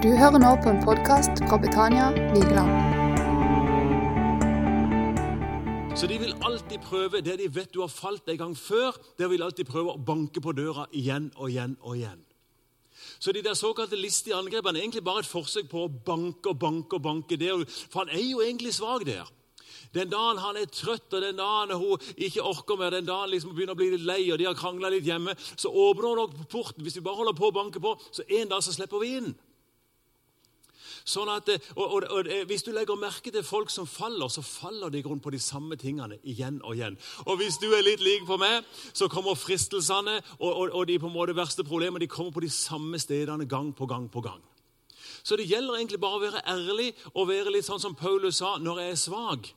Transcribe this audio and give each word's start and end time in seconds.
Du 0.00 0.08
hører 0.16 0.40
nå 0.40 0.50
på 0.64 0.70
en 0.70 0.78
podkast 0.80 1.42
fra 1.44 1.58
Betania 1.60 2.06
Vigeland. 2.32 2.70
Så 5.92 6.08
de 6.08 6.16
vil 6.22 6.32
alltid 6.40 6.80
prøve 6.86 7.20
det 7.20 7.34
de 7.36 7.48
vet 7.52 7.68
du 7.74 7.82
har 7.82 7.92
falt 7.92 8.30
en 8.32 8.38
gang 8.40 8.54
før. 8.56 8.96
Det 9.20 9.28
vil 9.28 9.44
alltid 9.44 9.68
prøve 9.68 9.92
å 9.92 10.00
banke 10.00 10.40
på 10.40 10.54
døra 10.56 10.86
igjen 10.96 11.26
og 11.36 11.50
igjen 11.50 11.74
og 11.82 11.98
igjen. 11.98 12.22
Så 13.20 13.34
de 13.36 13.42
der 13.44 13.58
såkalte 13.60 14.00
listige 14.00 14.38
angrepene 14.38 14.80
er 14.80 14.86
egentlig 14.86 15.04
bare 15.04 15.20
et 15.20 15.28
forsøk 15.28 15.68
på 15.68 15.84
å 15.84 15.92
banke 15.92 16.54
og 16.54 16.56
banke 16.64 16.96
og 16.96 17.04
banke 17.04 17.36
der. 17.36 17.60
For 17.68 18.06
han 18.06 18.14
er 18.16 18.24
jo 18.24 18.40
egentlig 18.40 18.72
svak 18.78 19.04
der. 19.04 19.28
Den 19.92 20.08
dagen 20.08 20.40
han 20.40 20.56
er 20.56 20.72
trøtt, 20.72 21.12
og 21.12 21.28
den 21.28 21.36
dagen 21.36 21.76
hun 21.76 22.08
ikke 22.16 22.48
orker 22.48 22.80
mer, 22.80 22.96
den 22.96 23.04
dagen 23.04 23.34
liksom 23.34 23.52
begynner 23.52 23.76
å 23.76 23.82
bli 23.82 23.92
litt 23.98 24.08
lei, 24.08 24.22
og 24.32 24.40
de 24.40 24.48
har 24.48 24.56
krangla 24.56 24.88
litt 24.96 25.04
hjemme, 25.04 25.36
så 25.36 25.68
åpner 25.68 26.08
hun 26.08 26.20
nok 26.24 26.42
porten. 26.48 26.88
Hvis 26.88 26.96
vi 26.96 27.04
bare 27.04 27.20
holder 27.20 27.36
på 27.36 27.52
å 27.52 27.56
banke 27.60 27.84
på, 27.84 27.96
så 28.16 28.24
en 28.40 28.48
dag 28.48 28.64
så 28.64 28.72
slipper 28.72 29.04
vi 29.04 29.14
inn. 29.20 29.32
Sånn 31.04 31.30
at, 31.32 31.48
og, 31.76 31.84
og, 31.84 32.04
og, 32.10 32.28
Hvis 32.46 32.64
du 32.66 32.72
legger 32.72 32.98
merke 32.98 33.32
til 33.32 33.44
folk 33.46 33.70
som 33.70 33.86
faller, 33.88 34.28
så 34.28 34.42
faller 34.44 34.90
de 34.90 35.00
i 35.00 35.04
grunn 35.04 35.20
på 35.20 35.32
de 35.32 35.40
samme 35.40 35.76
tingene 35.80 36.18
igjen 36.22 36.60
og 36.64 36.76
igjen. 36.76 36.98
Og 37.26 37.40
Hvis 37.40 37.58
du 37.62 37.70
er 37.72 37.84
litt 37.84 38.04
lik 38.04 38.26
på 38.28 38.38
meg, 38.40 38.66
så 38.92 39.08
kommer 39.08 39.38
fristelsene 39.38 40.20
og, 40.38 40.86
de 40.88 40.98
på 40.98 41.08
en 41.08 41.14
måte 41.14 41.36
verste 41.36 41.64
problemene 41.64 42.02
de 42.04 42.10
kommer 42.10 42.34
på 42.34 42.44
de 42.44 42.50
samme 42.52 42.98
stedene 42.98 43.48
gang 43.48 43.72
på 43.76 43.86
gang 43.86 44.08
på 44.10 44.20
gang. 44.24 44.42
Så 45.22 45.36
det 45.36 45.48
gjelder 45.50 45.76
egentlig 45.76 46.00
bare 46.00 46.16
å 46.16 46.22
være 46.22 46.44
ærlig 46.48 46.92
og 47.14 47.28
være 47.28 47.52
litt 47.52 47.66
sånn 47.66 47.82
som 47.82 47.96
Paulus 47.96 48.40
sa 48.40 48.56
når 48.58 48.80
jeg 48.80 48.94
er 48.94 49.00
svak, 49.00 49.50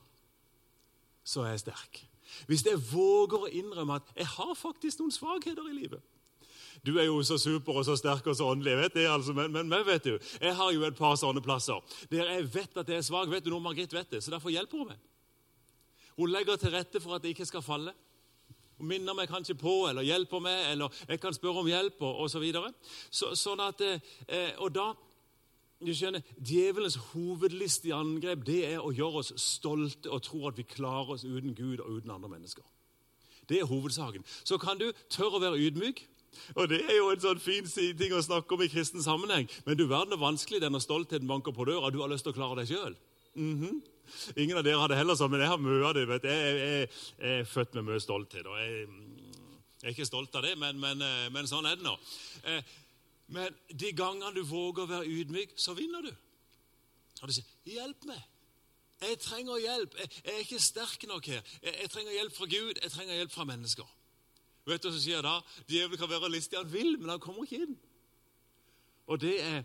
så 1.24 1.44
er 1.44 1.54
jeg 1.54 1.64
sterk. 1.64 2.02
Hvis 2.48 2.64
jeg 2.66 2.80
våger 2.90 3.46
å 3.46 3.52
innrømme 3.52 4.00
at 4.00 4.10
jeg 4.18 4.28
har 4.34 4.52
faktisk 4.58 5.00
noen 5.00 5.14
svakheter 5.14 5.64
i 5.70 5.76
livet 5.76 6.02
du 6.82 6.98
er 6.98 7.06
jo 7.06 7.22
så 7.22 7.38
super 7.38 7.80
og 7.80 7.84
så 7.86 7.96
sterk 7.96 8.26
og 8.26 8.36
så 8.36 8.48
åndelig. 8.50 8.76
vet 8.76 8.94
det, 8.94 9.06
altså, 9.08 9.32
Men, 9.32 9.52
men, 9.52 9.68
men 9.68 9.86
vet 9.86 10.04
du, 10.04 10.18
jeg 10.40 10.56
har 10.56 10.72
jo 10.72 10.82
et 10.82 10.96
par 10.96 11.16
sånne 11.16 11.42
plasser 11.42 11.80
der 12.10 12.30
jeg 12.30 12.54
vet 12.54 12.76
at 12.76 12.88
jeg 12.88 12.96
er 12.96 13.02
svak. 13.02 13.30
vet 13.30 13.44
du, 13.44 13.50
noe 13.50 13.60
Margrit 13.60 13.92
vet 13.92 14.10
det, 14.10 14.22
Så 14.22 14.30
derfor 14.30 14.50
hjelper 14.50 14.78
hun 14.78 14.88
meg. 14.88 14.98
Hun 16.16 16.30
legger 16.30 16.56
til 16.56 16.70
rette 16.70 17.00
for 17.00 17.14
at 17.14 17.24
jeg 17.24 17.34
ikke 17.34 17.46
skal 17.46 17.62
falle. 17.62 17.92
Hun 18.78 18.88
minner 18.88 19.14
meg 19.14 19.28
kanskje 19.28 19.54
på 19.54 19.86
eller 19.88 20.02
hjelper 20.02 20.40
meg, 20.42 20.70
eller 20.72 20.88
jeg 21.08 21.20
kan 21.20 21.34
spørre 21.34 21.62
om 21.62 21.66
hjelp 21.66 22.02
og 22.02 22.24
osv. 22.26 22.44
Så, 23.10 23.34
sånn 23.38 23.60
at, 23.62 23.80
eh, 24.28 24.54
og 24.58 24.74
da 24.74 24.92
du 25.84 25.92
skjønner, 25.94 26.22
Djevelens 26.38 26.96
hovedlistige 27.12 27.94
angrep 27.96 28.44
det 28.46 28.60
er 28.72 28.80
å 28.80 28.92
gjøre 28.94 29.20
oss 29.20 29.32
stolte 29.40 30.10
og 30.10 30.22
tro 30.24 30.46
at 30.48 30.58
vi 30.58 30.66
klarer 30.68 31.16
oss 31.16 31.26
uten 31.26 31.54
Gud 31.54 31.82
og 31.82 31.98
uten 31.98 32.14
andre 32.14 32.30
mennesker. 32.36 32.64
Det 33.48 33.60
er 33.60 33.68
hovedsaken. 33.68 34.24
Så 34.44 34.58
kan 34.58 34.78
du 34.80 34.86
tørre 35.12 35.36
å 35.36 35.42
være 35.42 35.60
ydmyk. 35.60 36.06
Og 36.56 36.68
Det 36.68 36.80
er 36.84 36.96
jo 36.96 37.10
en 37.10 37.20
sånn 37.20 37.40
fin 37.42 37.66
ting 37.68 38.14
å 38.14 38.22
snakke 38.22 38.54
om 38.54 38.62
i 38.62 38.70
kristen 38.72 39.02
sammenheng. 39.02 39.48
Men 39.66 39.78
du 39.78 39.86
verden 39.86 40.12
er 40.12 40.22
vanskelig 40.22 40.60
det 40.60 40.70
når 40.72 40.84
stoltheten 40.84 41.28
banker 41.28 41.52
på 41.52 41.66
døra. 41.68 41.90
Du 41.90 42.00
har 42.02 42.12
lyst 42.12 42.26
til 42.26 42.34
å 42.34 42.38
klare 42.38 42.62
deg 42.62 42.72
sjøl. 42.72 42.96
Mm 43.34 43.56
-hmm. 43.60 43.82
Ingen 44.36 44.56
av 44.56 44.64
dere 44.64 44.78
har 44.78 44.88
det 44.88 44.96
heller 44.96 45.14
sånn, 45.14 45.30
men 45.30 45.40
jeg 45.40 45.48
har 45.48 45.58
mye 45.58 45.84
av 45.84 45.94
det. 45.94 46.08
vet 46.08 46.24
Jeg, 46.24 46.56
jeg, 46.58 46.88
jeg, 47.18 47.40
er 47.40 47.44
født 47.44 47.74
med 47.74 47.84
mye 47.84 48.00
stolthet. 48.00 48.46
og 48.46 48.58
jeg, 48.58 48.70
jeg, 48.70 49.88
er 49.88 49.88
ikke 49.88 50.06
stolt 50.06 50.34
av 50.34 50.42
det, 50.42 50.58
men, 50.58 50.80
men, 50.80 51.02
eh, 51.02 51.30
men 51.30 51.46
sånn 51.46 51.66
er 51.66 51.76
det 51.76 51.84
nå. 51.84 51.96
Eh, 52.44 52.62
men 53.26 53.56
de 53.68 53.92
gangene 53.92 54.34
du 54.34 54.42
våger 54.42 54.84
å 54.84 54.86
være 54.86 55.06
ydmyk, 55.06 55.56
så 55.56 55.74
vinner 55.74 56.02
du. 56.02 56.12
Og 57.22 57.28
du 57.28 57.32
sier 57.32 57.44
'Hjelp 57.64 58.04
meg'. 58.04 58.22
Jeg 59.00 59.18
trenger 59.18 59.58
hjelp. 59.58 59.96
Jeg, 59.98 60.08
er 60.24 60.38
ikke 60.38 60.60
sterk 60.62 61.06
nok 61.08 61.26
her. 61.26 61.42
Jeg 61.62 61.90
trenger 61.90 62.12
hjelp 62.12 62.36
fra 62.36 62.46
Gud. 62.46 62.78
Jeg 62.82 62.90
trenger 62.92 63.14
hjelp 63.14 63.32
fra 63.32 63.44
mennesker. 63.44 63.88
Vet 64.64 64.80
du 64.80 64.88
hva 64.88 64.94
som 64.94 65.02
skjer 65.02 65.24
da? 65.24 65.34
Djevelen 65.68 66.00
kan 66.00 66.10
være 66.10 66.32
listig 66.32 66.58
han 66.58 66.70
vil, 66.72 66.96
men 67.00 67.12
han 67.12 67.22
kommer 67.22 67.44
ikke 67.44 67.66
inn. 67.66 67.74
Og 69.12 69.20
det 69.20 69.34
er, 69.44 69.64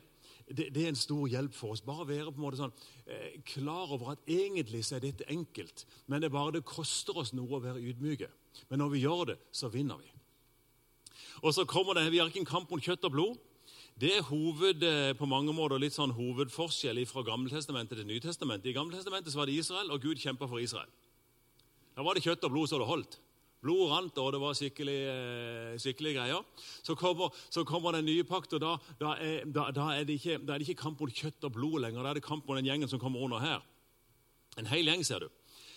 det, 0.49 0.67
det 0.75 0.83
er 0.83 0.91
en 0.91 0.99
stor 0.99 1.29
hjelp 1.31 1.55
for 1.55 1.75
oss. 1.75 1.83
Bare 1.85 2.07
være 2.09 2.33
på 2.33 2.41
en 2.41 2.45
måte 2.45 2.59
sånn, 2.59 2.73
eh, 3.07 3.39
klar 3.47 3.93
over 3.95 4.13
at 4.15 4.25
egentlig 4.27 4.83
så 4.87 4.97
er 4.97 5.05
dette 5.07 5.27
enkelt. 5.31 5.85
Men 6.11 6.19
det 6.19 6.27
er 6.27 6.35
bare 6.35 6.57
det 6.57 6.67
koster 6.67 7.21
oss 7.21 7.31
noe 7.37 7.55
å 7.55 7.63
være 7.63 7.83
ydmyke. 7.91 8.27
Men 8.67 8.83
når 8.83 8.95
vi 8.95 9.03
gjør 9.05 9.29
det, 9.31 9.37
så 9.55 9.71
vinner 9.71 10.01
vi. 10.01 10.11
Og 11.45 11.55
så 11.55 11.63
kommer 11.63 11.95
det, 11.95 12.11
Vi 12.11 12.19
har 12.19 12.27
ikke 12.27 12.43
en 12.43 12.55
kamp 12.57 12.71
mot 12.71 12.83
kjøtt 12.83 13.07
og 13.07 13.15
blod. 13.15 13.37
Det 13.99 14.11
er 14.17 14.27
hoved, 14.27 14.83
eh, 14.83 15.13
på 15.13 15.27
mange 15.27 15.53
måter 15.55 15.79
litt 15.79 15.95
sånn 15.95 16.15
hovedforskjell 16.15 16.99
fra 17.07 17.23
Gammeltestamentet 17.23 17.99
til 17.99 18.07
Nytestamentet. 18.07 18.71
I 18.71 18.75
Gammeltestamentet 18.75 19.35
var 19.35 19.45
det 19.45 19.55
Israel, 19.59 19.91
og 19.91 20.01
Gud 20.01 20.19
kjempa 20.19 20.47
for 20.47 20.59
Israel. 20.59 20.87
Da 21.95 22.03
var 22.03 22.15
det 22.15 22.23
kjøtt 22.23 22.43
og 22.43 22.51
blod 22.51 22.69
så 22.71 22.79
det 22.79 22.87
holdt. 22.87 23.19
Blodet 23.59 23.89
rant, 23.91 24.19
og 24.23 24.31
det 24.31 24.39
var 24.39 24.55
skikkelig, 24.55 24.99
eh, 25.11 25.73
skikkelig 25.83 26.13
greier. 26.15 26.45
Så 26.83 26.95
kommer, 26.95 27.33
så 27.51 27.65
kommer, 27.67 27.91
den 27.91 28.05
nye 28.07 28.23
pakt, 28.23 28.53
og 28.55 28.61
da, 28.63 28.77
da, 29.01 29.15
er, 29.19 29.43
da, 29.45 29.65
da, 29.75 29.89
er 29.97 30.07
ikke, 30.07 30.37
da, 30.39 30.53
er, 30.53 30.61
det 30.61 30.69
ikke, 30.69 30.83
kamp 30.85 31.01
mot 31.03 31.11
kjøtt 31.11 31.43
og 31.43 31.57
blod 31.57 31.81
lenger. 31.83 32.03
Da 32.03 32.13
er 32.13 32.19
det 32.19 32.23
kamp 32.23 32.47
mot 32.47 32.55
den 32.55 32.69
gjengen 32.69 32.87
som 32.87 32.99
kommer 32.99 33.19
under 33.19 33.43
her. 33.43 33.65
En 34.57 34.69
hel 34.71 34.87
gjeng, 34.87 35.03
ser 35.03 35.25
du. 35.25 35.27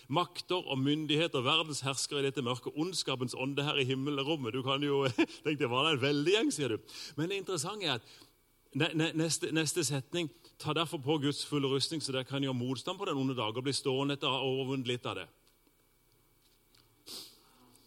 Makter 0.07 0.63
og 0.63 0.79
myndigheter, 0.79 1.43
verdens 1.43 1.83
herskere 1.83 2.23
i 2.23 2.27
dette 2.29 2.43
mørke, 2.43 2.71
ondskapens 2.71 3.35
ånde 3.35 3.63
her 3.67 3.79
i 3.79 3.87
himmelrommet. 3.87 4.55
Du 4.55 4.63
kan 4.63 4.83
jo 4.83 5.03
tenke 5.43 5.59
det 5.65 5.71
var 5.71 5.91
en 5.91 6.01
veldig 6.01 6.37
gjeng, 6.37 6.55
sier 6.55 6.75
du. 6.75 6.95
Men 7.19 7.31
det 7.31 7.43
interessante 7.43 7.87
er 7.87 7.99
at 7.99 8.95
neste, 9.15 9.51
neste 9.51 9.83
setning 9.83 10.31
tar 10.59 10.79
derfor 10.79 11.03
på 11.03 11.19
Guds 11.27 11.43
fulle 11.45 11.67
rustning, 11.67 12.01
så 12.01 12.15
dere 12.15 12.27
kan 12.27 12.43
gjøre 12.43 12.57
motstand 12.57 12.99
på 12.99 13.11
den 13.11 13.19
onde 13.19 13.35
dag 13.35 13.51
og 13.51 13.65
bli 13.65 13.75
stående 13.75 14.15
etter 14.15 14.31
å 14.31 14.37
ha 14.37 14.43
overvunnet 14.47 14.87
litt 14.87 15.05
av 15.05 15.19
det. 15.19 15.27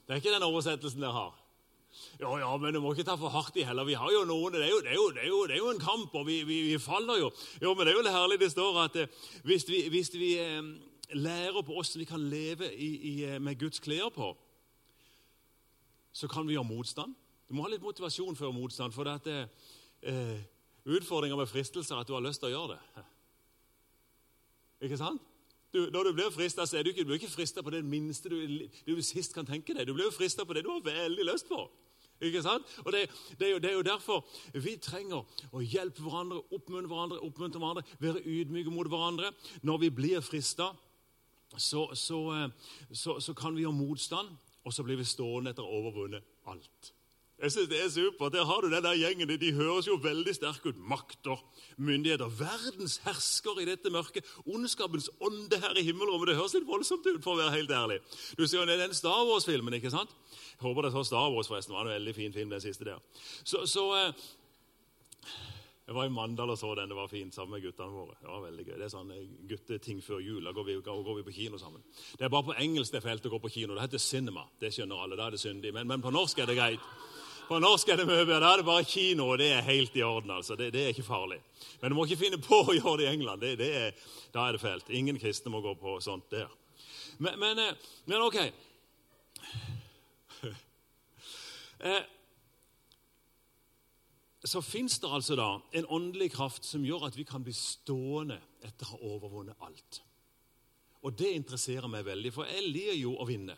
Det 0.06 0.14
er 0.14 0.22
ikke 0.22 0.34
den 0.34 0.46
oversettelsen 0.46 1.02
dere 1.02 1.12
har. 1.12 1.34
Ja, 2.20 2.30
ja, 2.38 2.56
men 2.56 2.74
du 2.74 2.80
må 2.80 2.92
ikke 2.92 3.06
ta 3.08 3.16
for 3.18 3.32
hardt 3.32 3.56
i 3.58 3.64
heller. 3.66 3.84
Vi 3.88 3.96
har 3.98 4.10
jo 4.12 4.24
noen, 4.28 4.52
Det 4.52 4.64
er 4.64 4.70
jo, 4.70 4.80
det 4.80 4.90
er 4.90 4.94
jo, 4.94 5.08
det 5.10 5.22
er 5.22 5.28
jo, 5.28 5.40
det 5.46 5.54
er 5.54 5.62
jo 5.62 5.70
en 5.70 5.80
kamp, 5.80 6.14
og 6.14 6.26
vi, 6.26 6.42
vi, 6.44 6.60
vi, 6.70 6.78
faller 6.78 7.18
jo. 7.18 7.30
Jo, 7.62 7.74
Men 7.74 7.86
det 7.86 7.94
er 7.94 7.98
jo 7.98 8.14
herlig 8.14 8.40
det 8.40 8.50
står 8.52 8.84
at 8.84 8.96
eh, 8.96 9.08
hvis 9.44 9.68
vi, 9.68 9.88
hvis 9.88 10.12
vi 10.14 10.38
eh, 10.38 10.62
lærer 11.12 11.62
på 11.62 11.72
hvordan 11.72 12.00
vi 12.00 12.04
kan 12.04 12.20
leve 12.20 12.74
i, 12.74 12.90
i, 12.96 13.24
eh, 13.24 13.40
med 13.40 13.58
Guds 13.58 13.80
klær 13.80 14.08
på, 14.14 14.36
så 16.12 16.28
kan 16.28 16.46
vi 16.46 16.52
gjøre 16.52 16.64
motstand. 16.64 17.14
Du 17.48 17.54
må 17.54 17.62
ha 17.62 17.70
litt 17.70 17.82
motivasjon 17.82 18.36
før 18.36 18.54
motstand. 18.54 18.92
For 18.92 19.04
det 19.04 19.32
er 19.32 19.48
eh, 20.02 20.40
utfordringer 20.84 21.36
med 21.36 21.50
fristelser 21.50 21.98
at 21.98 22.08
du 22.08 22.14
har 22.14 22.24
lyst 22.24 22.40
til 22.40 22.50
å 22.50 22.54
gjøre 22.54 22.76
det. 22.76 23.04
Ikke 24.86 24.98
sant? 25.00 25.22
Du, 25.76 25.82
når 25.92 26.08
du 26.08 26.12
blir 26.16 26.30
frista, 26.32 26.64
så 26.64 26.78
er 26.78 26.86
du 26.86 26.88
ikke, 26.88 27.04
du 27.04 27.12
ikke 27.12 27.28
frista 27.28 27.60
på 27.62 27.72
det 27.74 27.82
minste 27.84 28.30
du, 28.32 28.38
du, 28.86 29.02
sist 29.04 29.34
kan 29.36 29.44
tenke 29.44 29.74
deg. 29.76 29.84
Du 29.84 29.92
blir 29.92 30.08
frista 30.14 30.46
på 30.48 30.56
det 30.56 30.62
du 30.64 30.70
har 30.72 30.80
veldig 30.86 31.26
lyst 31.28 31.50
på. 31.50 31.66
Ikke 32.24 32.40
sant? 32.40 32.64
Og 32.86 32.94
det, 32.94 33.02
det, 33.36 33.50
er 33.50 33.52
jo, 33.52 33.58
det, 33.60 33.70
er 33.70 33.76
jo, 33.76 33.84
derfor 33.84 34.24
vi 34.54 34.78
trenger 34.80 35.26
å 35.52 35.60
hjelpe 35.60 36.00
hverandre, 36.00 36.40
oppmuntre 36.48 36.88
hverandre, 36.88 37.20
oppmuntre 37.28 37.60
hverandre, 37.60 37.84
være 38.00 38.24
ydmyke 38.24 38.72
mot 38.72 38.88
hverandre. 38.88 39.34
Når 39.68 39.84
vi 39.84 39.92
blir 40.00 40.24
frista, 40.24 40.70
så, 41.56 41.90
så, 41.92 42.22
eh, 42.38 42.72
så, 42.88 43.20
så 43.20 43.36
kan 43.36 43.56
vi 43.56 43.66
gjøre 43.66 43.76
motstand, 43.76 44.32
og 44.64 44.72
så 44.72 44.84
blir 44.86 44.96
vi 44.96 45.04
stående 45.04 45.52
etter 45.52 45.66
å 45.66 45.68
ha 45.68 45.82
overvunnet 45.82 46.36
alt. 46.48 46.95
Jeg 47.42 47.52
synes 47.52 47.68
Det 47.68 47.84
er 47.84 47.88
supert. 47.88 48.32
Der 48.32 48.44
har 48.44 48.60
du 48.60 48.70
den 48.70 48.84
der 48.84 48.94
gjengen. 48.96 49.28
De 49.40 49.52
høres 49.52 49.86
jo 49.86 49.98
veldig 50.02 50.34
sterke 50.34 50.68
ut. 50.68 50.78
Makter, 50.78 51.44
myndigheter, 51.76 52.28
verdens 52.28 52.96
hersker 53.04 53.60
i 53.60 53.66
dette 53.68 53.90
mørket. 53.90 54.24
Ondskapens 54.46 55.10
ånde 55.20 55.60
her 55.60 55.76
i 55.76 55.82
himmelrommet. 55.84 56.28
Det 56.28 56.36
høres 56.36 56.54
litt 56.54 56.66
voldsomt 56.66 57.06
ut, 57.06 57.20
for 57.24 57.36
å 57.36 57.42
være 57.42 57.58
helt 57.58 57.70
ærlig. 57.70 58.00
Du 58.38 58.46
ser 58.46 58.62
jo 58.62 58.66
den 58.66 58.94
Star 58.94 59.26
Wars-filmen, 59.28 59.76
ikke 59.76 59.92
sant? 59.92 60.14
Jeg 60.56 60.64
håper 60.64 60.88
det 60.88 60.94
er 60.94 61.02
Star 61.04 61.28
Wars, 61.34 61.48
forresten. 61.48 61.74
Det 61.74 61.78
var 61.78 61.90
en 61.90 61.98
veldig 61.98 62.14
fin 62.16 62.32
film, 62.32 62.50
den 62.50 62.64
siste 62.64 62.88
der. 62.88 63.04
Så, 63.44 63.66
så 63.68 63.84
eh, 63.98 64.24
Jeg 65.86 65.94
var 65.94 66.08
i 66.08 66.10
Mandal 66.10 66.50
og 66.50 66.58
så 66.58 66.72
den. 66.74 66.88
Det 66.88 66.96
var 66.96 67.12
fint 67.12 67.34
sammen 67.34 67.58
med 67.58 67.66
guttene 67.68 67.92
våre. 67.92 68.16
Det 68.22 68.30
var 68.30 68.46
veldig 68.46 68.64
gøy. 68.64 68.78
Det 68.78 68.86
er 68.88 68.94
sånn 68.94 69.12
eh, 69.12 69.28
gutteting 69.50 70.00
før 70.00 70.24
jul. 70.24 70.40
Da 70.40 70.56
går 70.56 70.70
vi, 70.70 70.78
går 70.88 71.18
vi, 71.18 71.26
på 71.28 71.36
kino 71.36 71.60
sammen. 71.60 71.84
Det 72.16 72.24
er 72.24 72.32
bare 72.32 72.48
på 72.48 72.56
engelsk 72.56 72.96
det 72.96 73.02
er 73.02 73.10
fælt 73.10 73.28
å 73.28 73.34
gå 73.36 73.42
på 73.44 73.52
kino. 73.58 73.76
Det 73.76 73.84
heter 73.84 74.02
cinema. 74.02 74.48
Det 74.56 74.72
skjønner 74.72 75.04
alle. 75.04 75.20
Da 75.20 75.28
er 75.28 75.36
det 75.36 75.42
syndig. 75.44 75.74
Men, 75.76 75.86
men 75.92 76.00
på 76.00 76.14
norsk 76.16 76.40
er 76.40 76.48
det 76.48 76.56
greit. 76.56 76.88
På 77.46 77.58
norsk 77.62 77.88
er 77.88 78.00
det 78.00 78.06
mye. 78.08 78.24
Da 78.26 78.48
er 78.50 78.56
det 78.58 78.66
bare 78.66 78.84
kino, 78.84 79.28
og 79.30 79.38
det 79.38 79.52
er 79.54 79.62
helt 79.62 79.94
i 79.96 80.02
orden. 80.02 80.30
altså. 80.34 80.56
Det, 80.58 80.72
det, 80.74 80.82
er 80.82 80.88
ikke 80.94 81.06
farlig. 81.06 81.40
Men 81.80 81.90
du 81.90 81.96
må 81.96 82.04
ikke 82.06 82.24
finne 82.24 82.40
på 82.42 82.58
å 82.64 82.74
gjøre 82.74 82.96
det 83.00 83.06
i 83.06 83.12
England. 83.12 83.40
Det, 83.42 83.58
det 83.60 83.70
er, 83.78 83.90
da 84.34 84.46
er 84.46 84.56
det 84.56 84.62
fælt. 84.64 84.90
Ingen 84.90 85.18
kristne 85.22 85.52
må 85.54 85.60
gå 85.62 85.74
på 85.78 86.00
sånt 86.02 86.30
der. 86.34 86.48
Men, 87.18 87.38
men, 87.40 87.58
eh, 87.62 87.74
men 88.04 88.20
ok 88.20 88.36
eh, 91.80 92.02
Så 94.44 94.60
fins 94.62 94.98
det 95.00 95.08
altså 95.08 95.36
da 95.38 95.46
en 95.72 95.86
åndelig 95.86 96.32
kraft 96.34 96.64
som 96.68 96.84
gjør 96.84 97.06
at 97.08 97.16
vi 97.16 97.24
kan 97.24 97.44
bli 97.46 97.54
stående 97.56 98.36
etter 98.66 98.86
å 98.90 98.90
ha 98.90 99.14
overvunnet 99.14 99.64
alt. 99.64 100.02
Og 101.06 101.14
det 101.14 101.30
interesserer 101.38 101.88
meg 101.88 102.04
veldig, 102.04 102.32
for 102.34 102.44
jeg 102.50 102.66
lir 102.66 102.94
jo 102.98 103.14
å 103.16 103.24
vinne. 103.28 103.56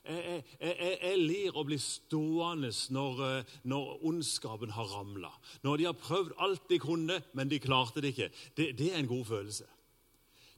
Jeg, 0.00 0.44
jeg, 0.60 0.76
jeg, 1.02 1.16
lir 1.20 1.56
å 1.60 1.64
bli 1.68 1.76
stående 1.80 2.70
når, 2.94 3.18
eh, 3.26 3.56
når 3.68 4.06
ondskapen 4.08 4.72
har 4.72 4.88
ramla. 4.88 5.30
Når 5.66 5.76
de 5.76 5.88
har 5.90 5.98
prøvd 6.00 6.38
alt 6.40 6.70
de 6.70 6.78
kunne, 6.80 7.18
men 7.36 7.50
de 7.50 7.60
klarte 7.60 8.00
det 8.00 8.14
ikke. 8.14 8.30
Det, 8.56 8.70
det 8.78 8.88
er 8.92 9.02
en 9.02 9.10
god 9.10 9.26
følelse. 9.28 9.68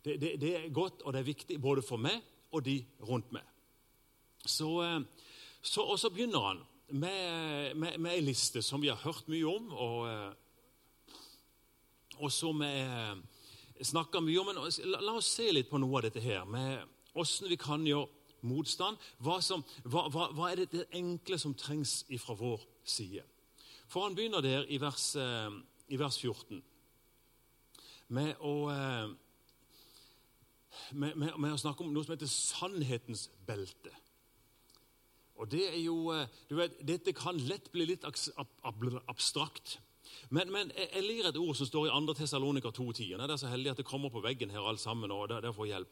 Det, 0.03 0.15
det, 0.21 0.37
det, 0.43 0.53
er 0.57 0.69
godt, 0.75 1.03
og 1.03 1.13
det 1.15 1.23
er 1.23 1.31
viktig 1.33 1.59
både 1.63 1.83
for 1.83 1.99
meg 1.99 2.23
og 2.53 2.63
de 2.67 2.79
rundt 3.03 3.35
meg. 3.35 3.43
Så, 4.47 4.71
eh, 4.87 5.01
så 5.63 5.89
og 5.91 5.99
så 5.99 6.13
begynner 6.15 6.47
han 6.47 6.63
med, 6.93 7.75
med, 7.75 7.99
med 7.99 8.15
ei 8.15 8.23
liste 8.23 8.63
som 8.63 8.83
vi 8.83 8.93
har 8.93 9.03
hørt 9.03 9.27
mye 9.33 9.59
om. 9.59 9.69
og 9.75 10.09
eh, 10.13 10.31
og 12.23 12.31
som 12.31 12.61
vi 12.61 13.85
snakker 13.89 14.23
mye 14.23 14.39
om. 14.39 14.51
Men 14.53 14.91
la, 14.93 15.01
la 15.03 15.15
oss 15.19 15.33
se 15.35 15.49
litt 15.51 15.71
på 15.71 15.81
noe 15.83 15.99
av 15.99 16.05
dette 16.07 16.23
her, 16.23 16.45
med 16.47 16.85
åssen 17.19 17.51
vi 17.51 17.59
kan 17.59 17.83
gjøre 17.87 18.22
motstand. 18.47 19.01
Hva, 19.23 19.41
som, 19.45 19.65
hva, 19.85 20.07
hva, 20.13 20.29
hva, 20.37 20.51
er 20.51 20.63
det, 20.63 20.71
det 20.73 20.89
enkle 20.99 21.39
som 21.41 21.55
trengs 21.59 22.03
fra 22.23 22.37
vår 22.39 22.65
side? 22.85 23.25
For 23.89 24.07
Han 24.07 24.17
begynner 24.17 24.45
der 24.45 24.69
i 24.73 24.81
vers, 24.81 25.15
eh, 25.17 25.51
i 25.93 25.99
vers 26.01 26.19
14 26.19 26.63
med 28.13 28.37
å, 28.45 28.55
eh, 28.73 29.13
med, 30.93 31.17
med, 31.17 31.37
med 31.39 31.55
å 31.55 31.61
snakke 31.61 31.85
om 31.85 31.93
noe 31.93 32.05
som 32.05 32.15
heter 32.15 32.31
sannhetens 32.31 33.29
belte. 33.47 33.93
Og 35.41 35.49
det 35.51 35.65
er 35.71 35.81
jo, 35.81 36.13
eh, 36.15 36.29
du 36.51 36.57
vet, 36.59 36.77
Dette 36.87 37.15
kan 37.17 37.39
lett 37.49 37.71
bli 37.73 37.87
litt 37.89 38.05
abstrakt. 38.05 39.79
Men, 40.31 40.53
men 40.53 40.73
jeg 40.77 41.03
lir 41.05 41.29
et 41.29 41.37
ord 41.37 41.57
som 41.57 41.67
står 41.69 41.89
i 41.89 41.93
2. 41.93 42.15
Tessalonika 42.19 42.69
2.10. 42.69 43.17
Det 43.17 43.31
er 43.31 43.41
så 43.41 43.51
heldig 43.53 43.71
at 43.73 43.83
det 43.83 43.87
kommer 43.89 44.13
på 44.13 44.23
veggen 44.25 44.51
her 44.51 44.69
alt 44.69 44.81
sammen. 44.81 45.11
og 45.11 45.29
der 45.29 45.53
får 45.53 45.67
hjelp. 45.67 45.89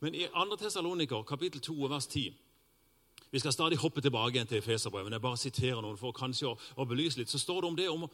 Men 0.00 0.14
i 0.14 0.26
2. 0.26 0.56
Tessalonika 0.56 1.22
kapittel 1.22 1.60
2 1.60 1.74
vers 1.88 2.06
10 2.06 2.32
Vi 3.30 3.38
skal 3.38 3.52
stadig 3.52 3.78
hoppe 3.78 4.00
tilbake 4.00 4.36
igjen 4.36 4.46
til 4.46 4.58
Efeserbrevet, 4.58 5.06
men 5.06 5.12
jeg 5.12 5.22
bare 5.22 5.36
siterer 5.36 5.80
noen 5.82 5.98
for 5.98 6.14
kanskje 6.14 6.52
å, 6.52 6.58
å, 6.76 6.84
belyse 6.86 7.18
litt. 7.18 7.30
Så 7.30 7.38
står 7.38 7.60
det 7.60 7.68
om 7.68 7.76
det 7.76 7.88
om, 7.90 8.06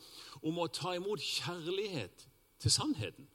om 0.42 0.58
å 0.58 0.68
ta 0.68 0.94
imot 0.96 1.20
kjærlighet 1.20 2.24
til 2.60 2.72
sannheten. 2.72 3.28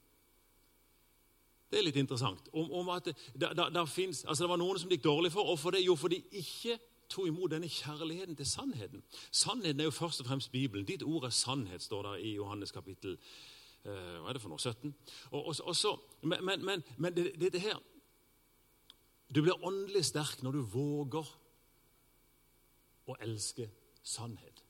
Det 1.69 1.79
er 1.79 1.85
litt 1.85 1.99
interessant. 2.01 2.49
Om, 2.53 2.71
om 2.71 2.89
at 2.89 3.11
det, 3.11 3.51
da, 3.57 3.69
da 3.69 3.85
finnes, 3.85 4.23
altså 4.25 4.45
det 4.45 4.49
var 4.49 4.61
noen 4.61 4.79
som 4.79 4.89
det 4.89 4.97
gikk 4.97 5.05
dårlig 5.05 5.31
for, 5.33 5.49
og 5.51 5.59
for 5.61 5.75
det 5.75 5.83
jo 5.85 5.97
fordi 5.99 6.23
ikke 6.41 6.79
tok 7.09 7.27
imot 7.27 7.51
denne 7.51 7.69
kjærligheten 7.69 8.35
til 8.35 8.47
sannheten. 8.49 9.03
Sannheten 9.31 9.79
er 9.79 9.89
jo 9.89 9.95
først 9.95 10.23
og 10.23 10.29
fremst 10.29 10.51
Bibelen. 10.51 10.85
Ditt 10.85 11.03
ord 11.03 11.27
er 11.27 11.35
sannhet, 11.35 11.83
står 11.83 12.03
der 12.03 12.15
i 12.15 12.35
Johannes 12.35 12.71
kapittel 12.71 13.17
eh, 13.85 14.17
hva 14.19 14.29
er 14.29 14.37
det 14.37 14.41
for 14.43 14.53
noe? 14.53 14.59
17. 14.59 14.93
Og, 15.31 15.39
og, 15.45 15.55
og 15.63 15.75
så, 15.75 15.95
men, 16.21 16.45
men, 16.45 16.65
men, 16.65 16.83
men 16.97 17.15
det, 17.15 17.31
dette 17.41 17.61
her 17.61 17.81
Du 19.33 19.41
blir 19.41 19.63
åndelig 19.65 20.05
sterk 20.05 20.43
når 20.45 20.51
du 20.51 20.61
våger 20.69 21.31
å 23.09 23.15
elske 23.21 23.69
sannhet. 24.05 24.64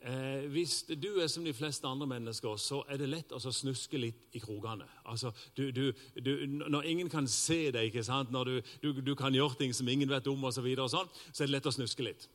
Eh, 0.00 0.50
hvis 0.52 0.84
du 1.02 1.16
er 1.20 1.26
som 1.26 1.44
de 1.44 1.54
fleste 1.56 1.86
andre 1.86 2.06
mennesker, 2.06 2.56
så 2.56 2.82
er 2.88 3.00
det 3.00 3.08
lett 3.08 3.32
å 3.32 3.40
snuske 3.40 3.98
litt 3.98 4.36
i 4.36 4.42
krokene. 4.42 4.84
Altså, 5.08 5.32
du, 5.56 5.70
du, 5.72 5.92
du, 6.20 6.32
når 6.46 6.82
ingen 6.86 7.08
kan 7.10 7.26
se 7.26 7.70
deg, 7.72 7.88
ikke 7.88 8.04
sant? 8.04 8.30
når 8.30 8.60
du, 8.82 9.14
kan 9.16 9.34
gjøre 9.34 9.56
ting 9.58 9.74
som 9.74 9.88
ingen 9.88 10.10
vet 10.10 10.28
om, 10.28 10.44
og 10.44 10.52
så, 10.52 10.62
videre, 10.62 10.84
og 10.84 10.92
sånn, 10.92 11.08
så 11.32 11.42
er 11.42 11.48
det 11.48 11.56
lett 11.56 11.70
å 11.70 11.74
snuske 11.74 12.04
litt. 12.04 12.28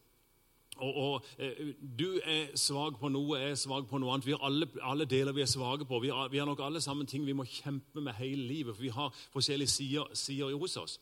Og, 0.81 0.97
og 0.97 1.25
eh, 1.37 1.73
Du 1.79 2.17
er 2.25 2.49
svak 2.57 2.97
på 2.99 3.11
noe, 3.13 3.37
er 3.39 3.55
svak 3.59 3.85
på 3.87 4.01
noe 4.01 4.15
annet. 4.15 4.25
Vi 4.25 4.33
har 4.35 4.45
alle, 4.49 4.67
alle 4.81 5.05
deler 5.05 5.37
vi 5.37 5.45
er 5.45 5.51
svake 5.51 5.85
på. 5.85 6.01
Vi 6.01 6.09
har, 6.09 6.31
vi 6.33 6.41
har, 6.41 6.49
nok 6.49 6.63
alle 6.65 6.81
sammen 6.81 7.07
ting 7.07 7.27
vi 7.27 7.37
må 7.37 7.45
kjempe 7.45 8.01
med 8.01 8.17
hele 8.17 8.41
livet, 8.41 8.75
for 8.75 8.83
vi 8.83 8.95
har 8.95 9.13
forskjellige 9.35 9.75
sider, 9.77 10.09
sider 10.17 10.57
hos 10.57 10.79
oss. 10.81 10.97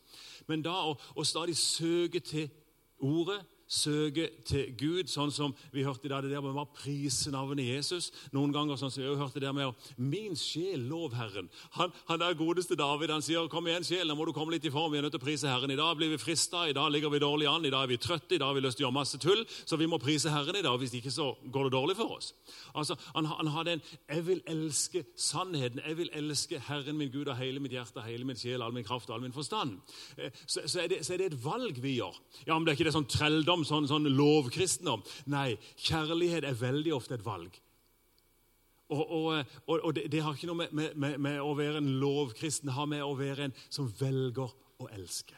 Men 0.51 0.65
da 0.65 0.75
å 0.91 1.25
stadig 1.25 1.55
søke 1.57 2.19
til 2.19 2.51
Ordet 2.99 3.39
søke 3.69 4.27
til 4.49 4.73
Gud, 4.79 5.09
sånn 5.11 5.31
som 5.33 5.53
vi 5.73 5.85
hørte 5.85 6.09
dag, 6.09 6.23
det 6.25 6.33
der 6.33 6.41
med 6.41 6.57
å 6.57 6.65
prise 6.73 7.29
navnet 7.33 7.67
Jesus. 7.69 8.09
Noen 8.33 8.53
ganger 8.55 8.79
sånn 8.81 8.91
som 8.91 9.03
vi 9.03 9.13
hørte 9.19 9.41
det 9.43 9.51
med 9.53 9.69
å 9.69 9.75
Min 9.99 10.35
sjel, 10.37 10.87
lov 10.89 11.13
Herren. 11.13 11.49
Han, 11.77 11.93
han 12.09 12.23
er 12.25 12.37
godeste 12.37 12.77
David. 12.79 13.11
Han 13.13 13.21
sier, 13.21 13.47
'Kom 13.47 13.67
igjen, 13.67 13.85
sjel, 13.85 14.07
nå 14.07 14.15
må 14.17 14.25
du 14.25 14.33
komme 14.33 14.51
litt 14.51 14.65
i 14.65 14.73
form. 14.73 14.91
Vi 14.91 14.97
er 14.97 15.05
nødt 15.05 15.13
til 15.13 15.21
å 15.21 15.27
prise 15.27 15.47
Herren. 15.47 15.71
I 15.71 15.77
dag 15.77 15.97
blir 15.97 16.09
vi 16.09 16.17
frista, 16.17 16.65
i 16.67 16.73
dag 16.73 16.91
ligger 16.91 17.09
vi 17.13 17.19
dårlig 17.19 17.47
an, 17.47 17.65
i 17.65 17.69
dag 17.69 17.83
er 17.83 17.93
vi 17.93 17.97
trøtte, 17.97 18.35
i 18.35 18.37
dag 18.41 18.49
har 18.49 18.57
vi 18.57 18.65
lyst 18.65 18.77
til 18.77 18.85
å 18.85 18.89
gjøre 18.89 18.99
masse 18.99 19.17
tull. 19.21 19.45
Så 19.65 19.77
vi 19.77 19.85
må 19.85 19.99
prise 20.01 20.33
Herren 20.33 20.55
i 20.55 20.65
dag. 20.65 20.77
Hvis 20.79 20.93
ikke 20.97 21.13
så 21.13 21.35
går 21.51 21.69
det 21.69 21.77
dårlig 21.77 21.95
for 21.95 22.17
oss. 22.17 22.33
Altså, 22.73 22.95
Han, 23.13 23.25
han 23.25 23.47
hadde 23.47 23.71
en 23.73 23.81
'Jeg 24.09 24.27
vil 24.27 24.41
elske 24.47 25.05
sannheten'. 25.15 25.85
Jeg 25.85 25.97
vil 25.97 26.09
elske 26.13 26.59
Herren 26.59 26.97
min 26.97 27.11
Gud 27.11 27.27
av 27.27 27.35
hele 27.35 27.59
mitt 27.59 27.71
hjerte, 27.71 28.01
hele 28.01 28.25
min 28.25 28.35
sjel, 28.35 28.61
all 28.61 28.73
min 28.73 28.83
kraft 28.83 29.09
og 29.09 29.15
all 29.15 29.21
min 29.21 29.33
forstand. 29.33 29.79
Eh, 30.17 30.31
så, 30.47 30.61
så, 30.65 30.81
er 30.81 30.87
det, 30.87 31.05
så 31.05 31.13
er 31.13 31.17
det 31.17 31.33
et 31.33 31.43
valg 31.43 31.81
vi 31.81 31.97
gjør. 31.99 32.15
Ja, 32.47 32.57
men 32.57 32.65
det 32.65 32.73
er 32.73 32.77
ikke 32.77 32.89
det 32.89 32.93
sånn 32.93 33.09
trelldom 33.09 33.58
kristendom, 33.59 33.87
sånn, 33.87 34.05
sånn 34.05 34.15
lovkristendom. 34.15 35.03
Nei, 35.31 35.57
kjærlighet 35.77 36.47
er 36.47 36.57
veldig 36.59 36.93
ofte 36.95 37.17
et 37.17 37.25
valg. 37.25 37.59
Og, 38.89 39.45
og, 39.67 39.83
og 39.83 39.91
det, 39.93 40.07
det, 40.09 40.23
har 40.25 40.33
ikke 40.33 40.49
noe 40.49 40.65
med, 40.65 40.95
med, 40.97 41.19
med, 41.21 41.37
å 41.43 41.53
være 41.57 41.77
en 41.77 41.91
lovkristen, 42.01 42.71
det 42.71 42.77
har 42.77 42.89
med 42.89 43.03
å 43.05 43.13
være 43.19 43.49
en 43.49 43.53
som 43.69 43.89
velger 43.99 44.49
å 44.79 44.89
elske. 44.95 45.37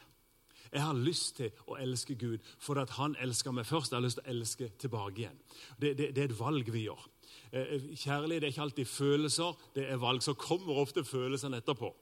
Jeg 0.72 0.80
har 0.80 0.96
lyst 0.96 1.36
til 1.36 1.50
å 1.68 1.76
elske 1.76 2.16
Gud 2.16 2.40
fordi 2.62 2.86
han 2.96 3.16
elsker 3.20 3.52
meg 3.52 3.66
først. 3.68 3.92
Jeg 3.92 3.98
har 3.98 4.06
lyst 4.06 4.22
til 4.22 4.24
å 4.24 4.32
elske 4.32 4.68
tilbake 4.80 5.20
igjen. 5.20 5.42
Det, 5.76 5.92
det, 5.98 6.14
det 6.16 6.22
er 6.22 6.30
et 6.30 6.38
valg 6.38 6.70
vi 6.72 6.86
gjør. 6.86 7.02
Eh, 7.52 7.90
kjærlighet 8.00 8.46
er 8.46 8.54
ikke 8.54 8.64
alltid 8.64 8.88
følelser, 8.88 9.58
det 9.76 9.84
er 9.84 10.00
valg. 10.00 10.24
Så 10.24 10.32
kommer 10.40 10.80
ofte 10.80 11.04
følelsene 11.04 11.60
etterpå. 11.60 11.92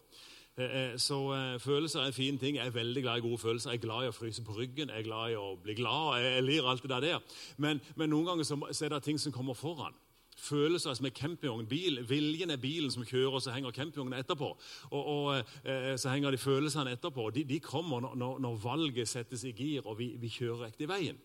Eh, 0.58 0.92
eh, 0.92 0.98
så 0.98 1.32
eh, 1.32 1.60
følelser 1.60 2.00
er 2.00 2.06
en 2.06 2.12
fin 2.12 2.38
ting. 2.38 2.56
Jeg 2.56 2.66
er 2.66 2.70
veldig 2.70 3.02
glad 3.02 3.18
i 3.18 3.20
gode 3.20 3.38
følelser. 3.38 3.70
Jeg 3.70 3.78
er 3.78 3.86
glad 3.86 4.04
i 4.04 4.10
å 4.10 4.14
fryse 4.14 4.44
på 4.44 4.56
ryggen, 4.58 4.90
jeg 4.90 4.98
er 4.98 5.06
glad 5.06 5.30
i 5.30 5.38
å 5.38 5.54
bli 5.62 5.76
glad. 5.78 6.20
Jeg 6.24 6.44
lir 6.44 6.68
alt 6.68 6.82
det 6.82 7.02
der. 7.06 7.18
Men, 7.56 7.80
men 7.96 8.10
noen 8.10 8.26
ganger 8.26 8.48
så, 8.48 8.58
er 8.84 8.94
det 8.94 9.02
ting 9.06 9.18
som 9.18 9.32
kommer 9.32 9.54
foran 9.54 9.96
følelser 10.40 10.94
som 10.96 11.04
er 11.04 11.12
campingvogn. 11.12 11.66
Bil, 11.68 11.98
viljen 12.08 12.50
er 12.50 12.56
bilen 12.56 12.88
som 12.90 13.04
kjører, 13.04 13.34
og 13.36 13.42
så 13.44 13.52
henger 13.52 13.74
campingvognen 13.76 14.22
etterpå. 14.22 14.46
Og, 14.88 15.08
og 15.12 15.98
Så 16.00 16.08
henger 16.08 16.32
de 16.32 16.38
følelsene 16.40 16.94
etterpå. 16.96 17.26
De, 17.30 17.42
de 17.44 17.58
kommer 17.60 18.00
når, 18.00 18.38
når, 18.40 18.54
valget 18.62 19.08
settes 19.08 19.44
i 19.44 19.52
gir 19.52 19.84
og 19.84 19.98
vi, 19.98 20.14
vi 20.16 20.30
kjører 20.32 20.70
riktig 20.70 20.88
veien. 20.88 21.18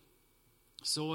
Så, 0.84 1.06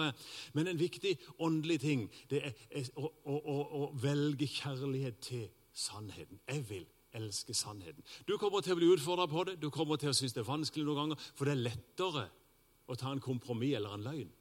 men 0.53 0.67
en 0.67 0.79
viktig 0.79 1.13
åndelig 1.39 1.77
ting 1.83 2.07
det 2.31 2.41
er 2.41 2.89
å, 2.97 3.05
å, 3.05 3.37
å, 3.37 3.59
å 3.83 3.91
velge 4.01 4.49
kjærlighet 4.49 5.21
til 5.21 5.45
sannheten. 5.69 6.41
Jeg 6.49 6.65
vil 6.69 6.89
elsker 7.17 7.57
sannheten. 7.57 8.05
Du 8.27 8.37
kommer 8.37 8.63
til 8.63 8.75
å 8.75 8.79
bli 8.79 8.91
utfordra 8.93 9.27
på 9.31 9.43
det, 9.47 9.57
du 9.61 9.69
kommer 9.73 9.99
til 9.99 10.11
å 10.11 10.15
synes 10.15 10.35
det 10.35 10.43
er 10.43 10.49
vanskelig 10.51 10.85
noen 10.87 11.01
ganger, 11.01 11.27
for 11.35 11.47
det 11.47 11.55
er 11.55 11.65
lettere 11.67 12.27
å 12.87 12.97
ta 12.99 13.11
en 13.11 13.23
kompromiss 13.23 13.75
eller 13.79 13.95
en 13.95 14.07
løgn. 14.07 14.31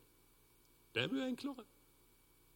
Det 0.94 1.04
er 1.04 1.12
mye 1.12 1.28
enklere 1.30 1.66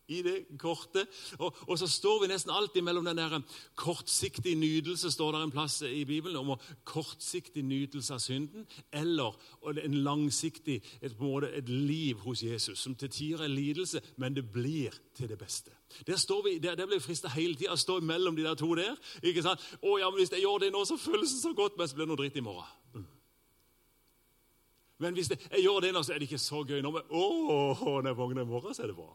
i 0.08 0.22
det 0.22 0.36
korte. 0.58 1.06
Og, 1.38 1.54
og, 1.66 1.78
så 1.78 1.88
står 1.88 2.22
vi 2.22 2.30
nesten 2.32 2.52
alltid 2.54 2.84
mellom 2.84 3.06
den 3.08 3.18
der 3.18 3.38
kortsiktig 3.76 4.54
nytelse 4.58 5.10
står 5.12 5.32
der 5.32 5.44
en 5.44 5.54
plass 5.54 5.80
i 5.82 6.04
Bibelen, 6.04 6.36
om 6.36 6.58
kortsiktig 6.84 7.64
nytelse 7.64 8.14
av 8.14 8.22
synden, 8.22 8.66
eller 8.92 9.38
en 9.84 9.94
langsiktig 10.04 10.80
et, 11.00 11.16
et 11.54 11.68
liv 11.68 12.20
hos 12.26 12.42
Jesus, 12.42 12.78
som 12.78 12.94
til 12.94 13.10
tider 13.10 13.44
er 13.44 13.52
lidelse, 13.52 14.02
men 14.16 14.36
det 14.36 14.46
blir 14.52 14.94
til 15.14 15.28
det 15.28 15.38
beste. 15.38 15.70
Der, 16.06 16.16
står 16.16 16.42
vi, 16.42 16.58
der, 16.58 16.74
der 16.74 16.86
blir 16.86 16.98
vi 16.98 17.06
frista 17.06 17.28
hele 17.28 17.54
tida 17.54 17.74
å 17.74 17.80
stå 17.80 18.00
mellom 18.00 18.36
de 18.36 18.44
der 18.46 18.56
to 18.58 18.74
der. 18.74 18.96
ikke 19.22 19.44
sant? 19.44 19.62
Å 19.82 19.98
ja, 20.00 20.10
men 20.10 20.20
Hvis 20.20 20.32
jeg 20.32 20.42
gjør 20.42 20.64
det 20.64 20.72
nå, 20.72 20.84
så 20.84 20.96
føles 20.98 21.32
det 21.32 21.42
så 21.42 21.52
godt, 21.54 21.78
men 21.78 21.88
så 21.88 21.96
blir 21.96 22.06
det 22.06 22.12
noe 22.12 22.22
dritt 22.22 22.40
i 22.40 22.44
morgen. 22.44 22.72
Mm. 22.94 23.06
Men 25.04 25.14
hvis 25.14 25.30
jeg 25.30 25.62
gjør 25.62 25.80
det 25.84 25.92
nå, 25.94 26.02
så 26.02 26.14
er 26.14 26.22
det 26.22 26.28
ikke 26.28 26.42
så 26.42 26.62
gøy 26.66 26.82
nå. 26.82 26.90
Men 26.94 27.10
å, 27.10 27.24
når 28.00 28.10
jeg 28.10 28.18
våkner 28.18 28.46
i 28.46 28.50
morgen, 28.50 28.74
så 28.74 28.84
er 28.84 28.92
det 28.92 28.98
bra. 28.98 29.12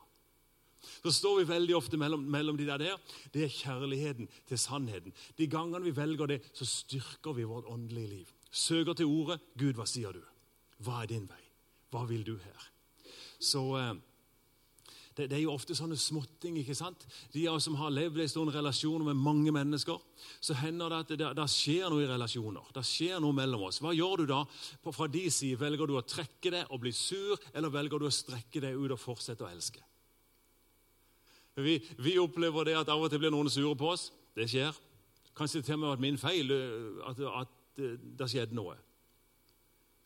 Så 0.81 1.11
står 1.11 1.39
vi 1.39 1.47
veldig 1.49 1.75
ofte 1.77 1.97
mellom, 1.99 2.23
mellom, 2.23 2.57
de 2.57 2.67
der. 2.67 2.77
der. 2.77 2.97
Det 3.33 3.43
er 3.43 3.53
kjærligheten 3.53 4.29
til 4.47 4.59
sannheten. 4.59 5.15
De 5.37 5.47
gangene 5.47 5.83
vi 5.83 5.95
velger 5.95 6.35
det, 6.35 6.41
så 6.53 6.65
styrker 6.65 7.35
vi 7.35 7.47
vårt 7.47 7.67
åndelige 7.67 8.07
liv. 8.07 8.33
Søker 8.51 8.93
til 8.93 9.05
ordet. 9.05 9.39
Gud, 9.57 9.73
hva 9.77 9.87
sier 9.87 10.15
du? 10.15 10.21
Hva 10.83 11.03
er 11.03 11.11
din 11.11 11.27
vei? 11.29 11.43
Hva 11.91 12.05
vil 12.09 12.23
du 12.25 12.37
her? 12.37 12.69
Så 13.39 13.63
eh, 13.79 13.93
det, 15.19 15.27
det, 15.27 15.37
er 15.37 15.43
jo 15.43 15.53
ofte 15.55 15.75
sånne 15.75 15.97
småting. 15.99 16.57
ikke 16.61 16.77
sant? 16.77 17.03
De 17.33 17.43
av 17.49 17.57
oss 17.57 17.67
som 17.67 17.75
har 17.79 17.91
levd 17.91 18.21
en 18.23 18.31
stund 18.31 18.53
relasjoner 18.55 19.09
med 19.09 19.19
mange 19.19 19.51
mennesker, 19.51 19.99
så 20.39 20.55
hender 20.61 20.93
det 20.93 20.99
at 21.03 21.11
det, 21.11 21.31
det, 21.39 21.47
skjer 21.51 21.91
noe 21.91 22.05
i 22.05 22.09
relasjoner. 22.09 22.71
Det 22.75 22.85
skjer 22.87 23.19
noe 23.23 23.35
mellom 23.35 23.67
oss. 23.67 23.81
Hva 23.83 23.91
gjør 23.95 24.23
du 24.23 24.29
da? 24.31 24.43
Fra 24.87 25.09
de 25.11 25.25
side, 25.27 25.59
Velger 25.59 25.89
du 25.89 25.97
å 25.99 26.05
trekke 26.07 26.53
det 26.55 26.65
og 26.69 26.83
bli 26.85 26.95
sur, 26.95 27.35
eller 27.53 27.73
velger 27.73 27.99
du 27.99 28.07
å 28.07 28.13
strekke 28.13 28.63
det 28.63 28.75
ut 28.77 28.95
og 28.95 29.01
fortsette 29.01 29.43
å 29.43 29.51
elske? 29.51 29.83
Vi, 31.63 31.79
vi, 31.99 32.17
opplever 32.21 32.69
det 32.69 32.77
at 32.79 32.91
av 32.91 33.01
og 33.01 33.11
til 33.11 33.21
blir 33.21 33.33
noen 33.33 33.49
sure 33.51 33.75
på 33.77 33.93
oss. 33.93 34.09
Det 34.35 34.49
skjer. 34.49 34.75
Kanskje 35.37 35.63
til 35.63 35.77
og 35.77 35.81
med 35.83 35.95
at 35.95 36.03
min 36.03 36.19
feil 36.19 36.53
at, 37.07 37.19
at 37.41 37.81
det 38.19 38.29
skjedde 38.29 38.57
noe. 38.57 38.75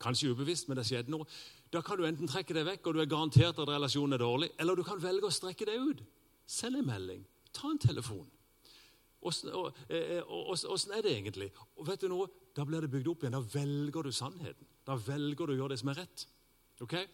Kanskje 0.03 0.33
ubevisst, 0.33 0.67
men 0.67 0.77
det 0.77 0.85
skjedde 0.87 1.13
noe. 1.13 1.27
Da 1.73 1.81
kan 1.81 1.97
du 1.97 2.05
enten 2.05 2.29
trekke 2.29 2.53
deg 2.53 2.67
vekk, 2.67 2.87
og 2.87 2.95
du 2.95 3.01
er 3.01 3.09
garantert 3.09 3.59
at 3.59 3.69
relasjonen 3.69 4.17
er 4.17 4.21
dårlig, 4.21 4.51
eller 4.61 4.77
du 4.77 4.83
kan 4.85 5.01
velge 5.01 5.29
å 5.29 5.33
strekke 5.33 5.67
deg 5.69 5.81
ut. 5.81 6.03
Send 6.45 6.77
en 6.77 6.87
melding. 6.87 7.23
Ta 7.55 7.71
en 7.71 7.81
telefon. 7.81 8.27
Åssen 9.23 9.49
eh, 9.87 10.19
eh, 10.19 10.97
er 10.97 11.05
det 11.05 11.13
egentlig? 11.13 11.49
Og 11.79 11.87
vet 11.87 12.03
du 12.03 12.09
noe? 12.11 12.27
Da 12.53 12.65
blir 12.67 12.83
det 12.83 12.91
bygd 12.91 13.09
opp 13.13 13.23
igjen. 13.23 13.37
Da 13.37 13.41
velger 13.55 14.05
du 14.05 14.11
sannheten. 14.13 14.67
Da 14.83 14.97
velger 14.99 15.47
du 15.47 15.55
å 15.55 15.59
gjøre 15.61 15.73
det 15.73 15.79
som 15.81 15.93
er 15.93 16.01
rett. 16.03 16.25
Okay? 16.83 17.07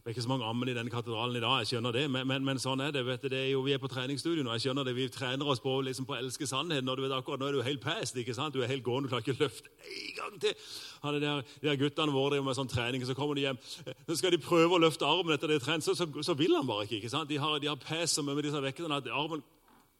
Det 0.00 0.08
er 0.08 0.14
ikke 0.14 0.22
så 0.24 0.30
mange 0.30 0.46
ammen 0.48 0.68
i 0.68 0.72
denne 0.72 0.90
katedralen 0.90 1.36
i 1.36 1.40
dag, 1.44 1.58
jeg 1.60 1.68
skjønner 1.74 1.92
det, 1.92 2.02
men, 2.08 2.24
men, 2.24 2.44
men 2.44 2.60
sånn 2.62 2.80
er 2.80 2.92
det. 2.94 3.02
vet 3.04 3.20
du, 3.20 3.28
det 3.28 3.36
er 3.36 3.50
jo, 3.50 3.60
Vi 3.66 3.74
er 3.76 3.80
på 3.82 3.90
treningsstudio 3.92 4.40
nå. 4.46 4.54
jeg 4.56 4.64
skjønner 4.64 4.88
det, 4.88 4.94
Vi 4.96 5.08
trener 5.12 5.50
oss 5.52 5.60
på, 5.60 5.74
liksom, 5.84 6.06
på 6.08 6.14
å 6.14 6.20
elske 6.22 6.46
sannheten. 6.48 6.88
og 6.88 6.96
du 6.96 7.02
vet 7.04 7.12
akkurat 7.12 7.42
Nå 7.42 7.50
er 7.50 7.58
du 7.58 7.62
helt 7.66 7.82
past. 7.84 8.16
ikke 8.16 8.32
sant? 8.34 8.54
Du 8.54 8.62
er 8.64 8.70
helt 8.72 8.82
gående, 8.82 9.08
du 9.08 9.12
klarer 9.12 9.26
ikke 9.26 9.36
å 9.36 9.44
løfte 9.44 9.68
en 9.68 10.14
gang 10.16 10.38
til. 10.40 10.54
Han 11.02 11.20
der, 11.20 11.42
de 11.60 11.68
der 11.68 11.76
guttene 11.82 12.14
våre 12.16 12.34
driver 12.34 12.46
med 12.48 12.56
sånn 12.56 12.72
trening, 12.72 13.04
så 13.04 13.16
kommer 13.18 13.36
de 13.36 13.44
hjem. 13.44 13.60
Så 14.08 14.16
skal 14.16 14.32
de 14.32 14.40
prøve 14.40 14.78
å 14.78 14.80
løfte 14.80 15.04
armen 15.04 15.36
etter 15.36 15.52
det 15.52 15.60
trent, 15.66 15.84
så, 15.84 15.92
så, 15.98 16.08
så, 16.08 16.36
vil 16.38 16.56
han 16.56 16.68
bare 16.68 16.88
ikke. 16.88 17.02
ikke 17.02 17.12
sant? 17.12 17.28
De 17.28 17.36
har, 17.36 17.58
de 17.60 17.68
har 17.68 17.76
pass 17.76 18.16
med 18.24 18.40
disse 18.44 18.62
vektene 18.64 19.02
at 19.02 19.10
armen 19.12 19.44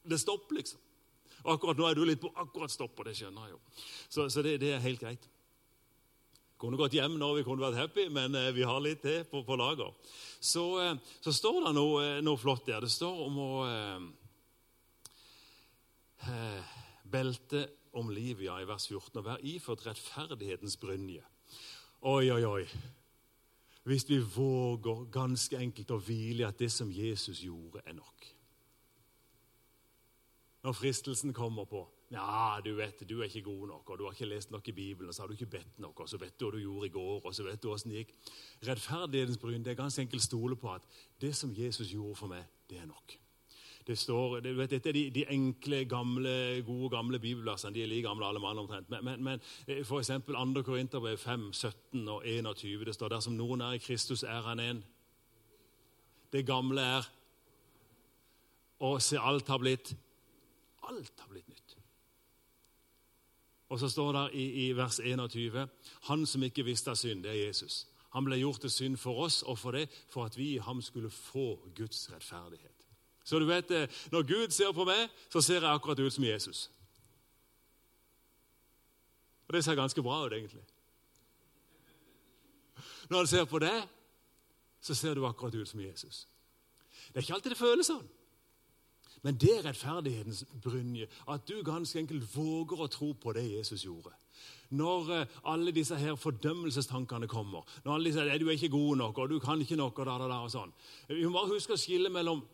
Det 0.09 0.17
stopper, 0.17 0.57
liksom. 0.57 0.81
Akkurat 1.45 1.77
nå 1.77 1.89
er 1.89 1.97
du 1.97 2.07
litt 2.09 2.21
på 2.21 2.33
akkurat 2.41 2.73
stopp, 2.73 2.97
og 2.97 3.05
det 3.09 3.15
skjønner 3.17 3.49
jeg 3.49 3.53
jo. 3.53 3.61
Så, 4.09 4.29
så 4.33 4.43
det, 4.45 4.59
det, 4.61 4.75
er 4.77 4.83
helt 4.85 5.01
greit. 5.01 5.29
Kunne 6.61 6.77
gått 6.77 6.93
hjem 6.93 7.15
når 7.17 7.39
vi 7.39 7.43
kunne 7.47 7.65
vært 7.65 7.79
happy, 7.81 8.11
men 8.13 8.35
eh, 8.37 8.51
vi 8.53 8.67
har 8.69 8.83
litt 8.85 9.01
til 9.01 9.23
på, 9.31 9.41
på 9.49 9.57
lager. 9.57 9.95
Så, 10.45 10.65
eh, 10.83 10.99
så, 11.25 11.33
står 11.33 11.63
det 11.65 11.73
noe, 11.79 12.03
eh, 12.05 12.21
noe, 12.25 12.37
flott 12.37 12.67
der. 12.69 12.85
Det 12.85 12.93
står 12.93 13.23
om 13.25 13.39
å 13.41 13.65
eh, 16.29 16.75
belte 17.09 17.65
om 17.97 18.13
livet, 18.13 18.45
i 18.53 18.69
vers 18.69 18.87
14. 18.91 19.23
Og 19.23 19.25
være 19.25 19.47
iført 19.55 19.87
rettferdighetens 19.89 20.77
brynje. 20.83 21.25
Oi, 22.13 22.29
oi, 22.29 22.45
oi. 22.45 22.65
Hvis 23.89 24.05
vi 24.11 24.21
våger 24.21 25.07
ganske 25.13 25.57
enkelt 25.57 25.97
å 25.97 26.03
hvile 26.05 26.45
i 26.45 26.49
at 26.51 26.61
det 26.61 26.69
som 26.73 26.93
Jesus 26.93 27.41
gjorde, 27.41 27.81
er 27.89 27.97
nok. 27.97 28.29
Når 30.61 30.77
fristelsen 30.77 31.33
kommer 31.33 31.65
på 31.65 31.87
ja, 32.11 32.59
du 32.65 32.73
vet, 32.75 33.05
du 33.09 33.21
er 33.21 33.29
ikke 33.29 33.45
god 33.47 33.67
nok, 33.71 33.91
og 33.91 33.99
du 33.99 34.05
har 34.05 34.13
ikke 34.17 34.27
lest 34.27 34.51
nok 34.51 34.69
i 34.69 34.73
Bibelen, 34.75 35.09
og 35.09 35.15
så 35.15 35.23
har 35.23 35.29
du 35.31 35.33
ikke 35.33 35.47
bedt 35.47 35.79
nok, 35.79 36.01
og 36.01 36.09
så 36.09 36.19
vet 36.19 36.35
du 36.41 36.47
hva 36.47 36.57
du 36.57 36.59
gjorde 36.59 36.87
i 36.87 36.95
går, 36.95 37.21
og 37.25 37.35
så 37.35 37.47
vet 37.47 37.63
du 37.63 37.71
åssen 37.71 37.93
det 37.93 38.03
gikk. 38.03 38.15
Rettferdighetens 38.67 39.39
bryn 39.39 39.63
det 39.65 39.71
er 39.71 39.79
ganske 39.79 40.03
enkelt 40.03 40.23
stole 40.23 40.59
på 40.59 40.73
at 40.75 40.87
det 41.23 41.37
som 41.39 41.55
Jesus 41.55 41.93
gjorde 41.93 42.19
for 42.19 42.33
meg, 42.33 42.49
det 42.71 42.81
er 42.83 42.89
nok. 42.91 43.15
Det 43.87 43.99
står, 43.99 44.41
det, 44.41 44.57
vet, 44.57 44.71
Dette 44.71 44.89
er 44.89 44.93
de, 44.93 45.05
de, 45.11 45.25
enkle, 45.33 45.85
gamle, 45.85 46.63
gode 46.67 46.91
gamle 46.91 47.19
bibelversene. 47.19 47.75
De 47.75 47.83
er 47.83 47.87
like 47.87 48.09
gamle 48.09 48.27
alle 48.27 48.41
mann 48.41 48.59
omtrent. 48.59 48.91
Men, 48.91 49.05
men, 49.05 49.25
men 49.25 49.41
eh, 49.67 49.81
f.eks. 49.81 50.11
2. 50.27 50.63
Korinterbrev 50.63 51.19
5, 51.19 51.53
17 51.53 52.09
og 52.09 52.27
21. 52.27 52.85
Det 52.85 52.95
står 52.95 53.15
dersom 53.15 53.39
noen 53.39 53.65
er 53.65 53.79
i 53.79 53.83
Kristus, 53.83 54.23
er 54.23 54.45
han 54.47 54.61
en. 54.61 54.85
Det 56.33 56.47
gamle 56.47 56.81
er 56.81 57.09
Og 58.81 59.03
se, 59.03 59.19
alt 59.19 59.49
har 59.49 59.59
blitt 59.59 59.97
Alt 60.89 61.21
har 61.21 61.29
blitt 61.29 61.49
nytt. 61.49 61.60
Og 63.71 63.79
så 63.79 63.89
står 63.89 64.13
det 64.13 64.25
i, 64.35 64.45
i, 64.67 64.73
vers 64.77 64.99
21 64.99 65.69
Han 66.09 66.27
som 66.27 66.43
ikke 66.43 66.67
visste 66.67 66.91
av 66.91 66.99
synd, 66.99 67.23
det 67.23 67.31
er 67.31 67.47
Jesus. 67.47 67.87
Han 68.11 68.27
ble 68.27 68.41
gjort 68.41 68.65
til 68.65 68.71
synd 68.71 68.99
for 68.99 69.23
oss 69.25 69.43
og 69.43 69.59
for 69.59 69.79
det, 69.79 69.87
for 70.11 70.27
at 70.27 70.37
vi 70.39 70.55
i 70.55 70.63
ham 70.63 70.83
skulle 70.83 71.11
få 71.11 71.55
Guds 71.77 72.09
rettferdighet. 72.13 72.87
Så 73.25 73.39
du 73.39 73.47
vet, 73.47 73.71
eh, 73.71 73.89
Når 74.11 74.23
Gud 74.23 74.51
ser 74.51 74.73
på 74.73 74.85
meg, 74.85 75.09
så 75.31 75.41
ser 75.41 75.61
jeg 75.61 75.71
akkurat 75.71 75.99
ut 75.99 76.13
som 76.13 76.25
Jesus. 76.25 76.71
Og 79.49 79.55
det 79.55 79.65
ser 79.65 79.75
ganske 79.75 80.03
bra 80.03 80.27
ut, 80.27 80.33
egentlig. 80.33 80.63
Når 83.11 83.19
han 83.19 83.27
ser 83.27 83.45
på 83.45 83.59
deg, 83.59 83.89
så 84.81 84.95
ser 84.95 85.15
du 85.15 85.27
akkurat 85.27 85.55
ut 85.55 85.69
som 85.69 85.81
Jesus. 85.81 86.29
Det 87.09 87.17
er 87.17 87.21
ikke 87.21 87.35
alltid 87.35 87.51
det 87.51 87.59
føles 87.59 87.87
sånn. 87.87 88.09
Men 89.23 89.37
det 89.37 89.53
er 89.57 89.67
rettferdighetens 89.67 90.45
brynje. 90.63 91.09
At 91.29 91.45
du 91.49 91.61
ganske 91.65 91.99
enkelt 92.01 92.25
våger 92.35 92.81
å 92.81 92.89
tro 92.93 93.13
på 93.13 93.35
det 93.37 93.45
Jesus 93.51 93.85
gjorde. 93.85 94.15
Når 94.71 95.11
uh, 95.11 95.41
alle 95.51 95.75
disse 95.75 95.97
her 95.99 96.15
fordømmelsestankene 96.17 97.29
kommer, 97.29 97.67
når 97.85 97.95
alle 97.95 98.09
disse, 98.09 98.39
du 98.39 98.47
er 98.49 98.55
ikke 98.55 98.73
god 98.73 98.97
nok, 99.03 99.19
og 99.19 99.33
du 99.33 99.41
kan 99.43 99.61
ikke 99.61 99.77
nok, 99.77 99.99
og 99.99 100.07
da, 100.07 100.17
da, 100.23 100.31
da, 100.31 100.39
og 100.47 100.53
sånn. 100.53 100.73
Vi 101.11 101.25
må 101.27 101.35
bare 101.35 101.53
huske 101.57 101.75
å 101.75 101.81
skille 101.81 102.13
mellom 102.13 102.45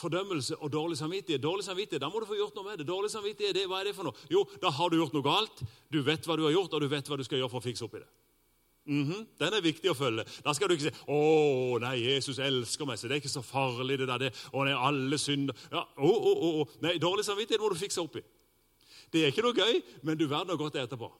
fordømmelse 0.00 0.56
og 0.62 0.72
dårlig 0.72 0.96
samvittighet. 1.00 1.42
Dårlig 1.42 1.66
samvittighet, 1.66 2.00
Da 2.00 2.08
må 2.08 2.20
du 2.20 2.30
få 2.30 2.38
gjort 2.38 2.54
noe 2.56 2.70
med 2.70 2.78
det. 2.78 2.86
Dårlig 2.88 3.10
samvittighet, 3.10 3.54
det, 3.54 3.66
Hva 3.68 3.80
er 3.80 3.90
det 3.90 3.96
for 3.96 4.08
noe? 4.08 4.26
Jo, 4.30 4.46
da 4.62 4.70
har 4.70 4.90
du 4.90 4.96
gjort 4.96 5.16
noe 5.16 5.26
galt. 5.26 5.62
Du 5.90 6.00
vet 6.06 6.26
hva 6.26 6.38
du 6.38 6.46
har 6.46 6.54
gjort, 6.54 6.72
og 6.72 6.80
du 6.80 6.88
vet 6.88 7.08
hva 7.10 7.18
du 7.18 7.26
skal 7.26 7.42
gjøre 7.42 7.52
for 7.52 7.60
å 7.60 7.66
fikse 7.66 7.84
opp 7.84 7.98
i 7.98 8.04
det. 8.04 8.08
Mm 8.86 9.04
-hmm. 9.04 9.26
Den 9.38 9.54
er 9.54 9.60
viktig 9.60 9.90
å 9.90 9.94
følge. 9.94 10.24
Da 10.44 10.52
skal 10.52 10.68
du 10.68 10.74
ikke 10.74 10.90
si 10.90 11.02
'Å, 11.08 11.78
nei, 11.80 12.14
Jesus 12.14 12.38
elsker 12.38 12.86
meg, 12.86 12.98
så 12.98 13.08
det 13.08 13.12
er 13.12 13.20
ikke 13.20 13.28
så 13.28 13.42
farlig'. 13.42 13.98
det 13.98 14.08
der, 14.08 14.18
det, 14.18 14.32
'Å, 14.52 14.64
nei, 14.64 14.72
alle 14.72 15.18
synder 15.18 15.54
ja, 15.70 15.84
å, 15.96 16.08
å, 16.08 16.60
å, 16.60 16.68
Nei, 16.80 16.98
Dårlig 16.98 17.24
samvittighet 17.24 17.60
må 17.60 17.68
du 17.68 17.74
fikse 17.74 18.00
opp 18.00 18.16
i. 18.16 18.22
Det 19.12 19.22
er 19.22 19.32
ikke 19.32 19.42
noe 19.42 19.54
gøy, 19.54 19.82
men 20.02 20.18
du 20.18 20.26
verden 20.26 20.48
har 20.48 20.56
godt 20.56 20.74
etterpå. 20.74 21.12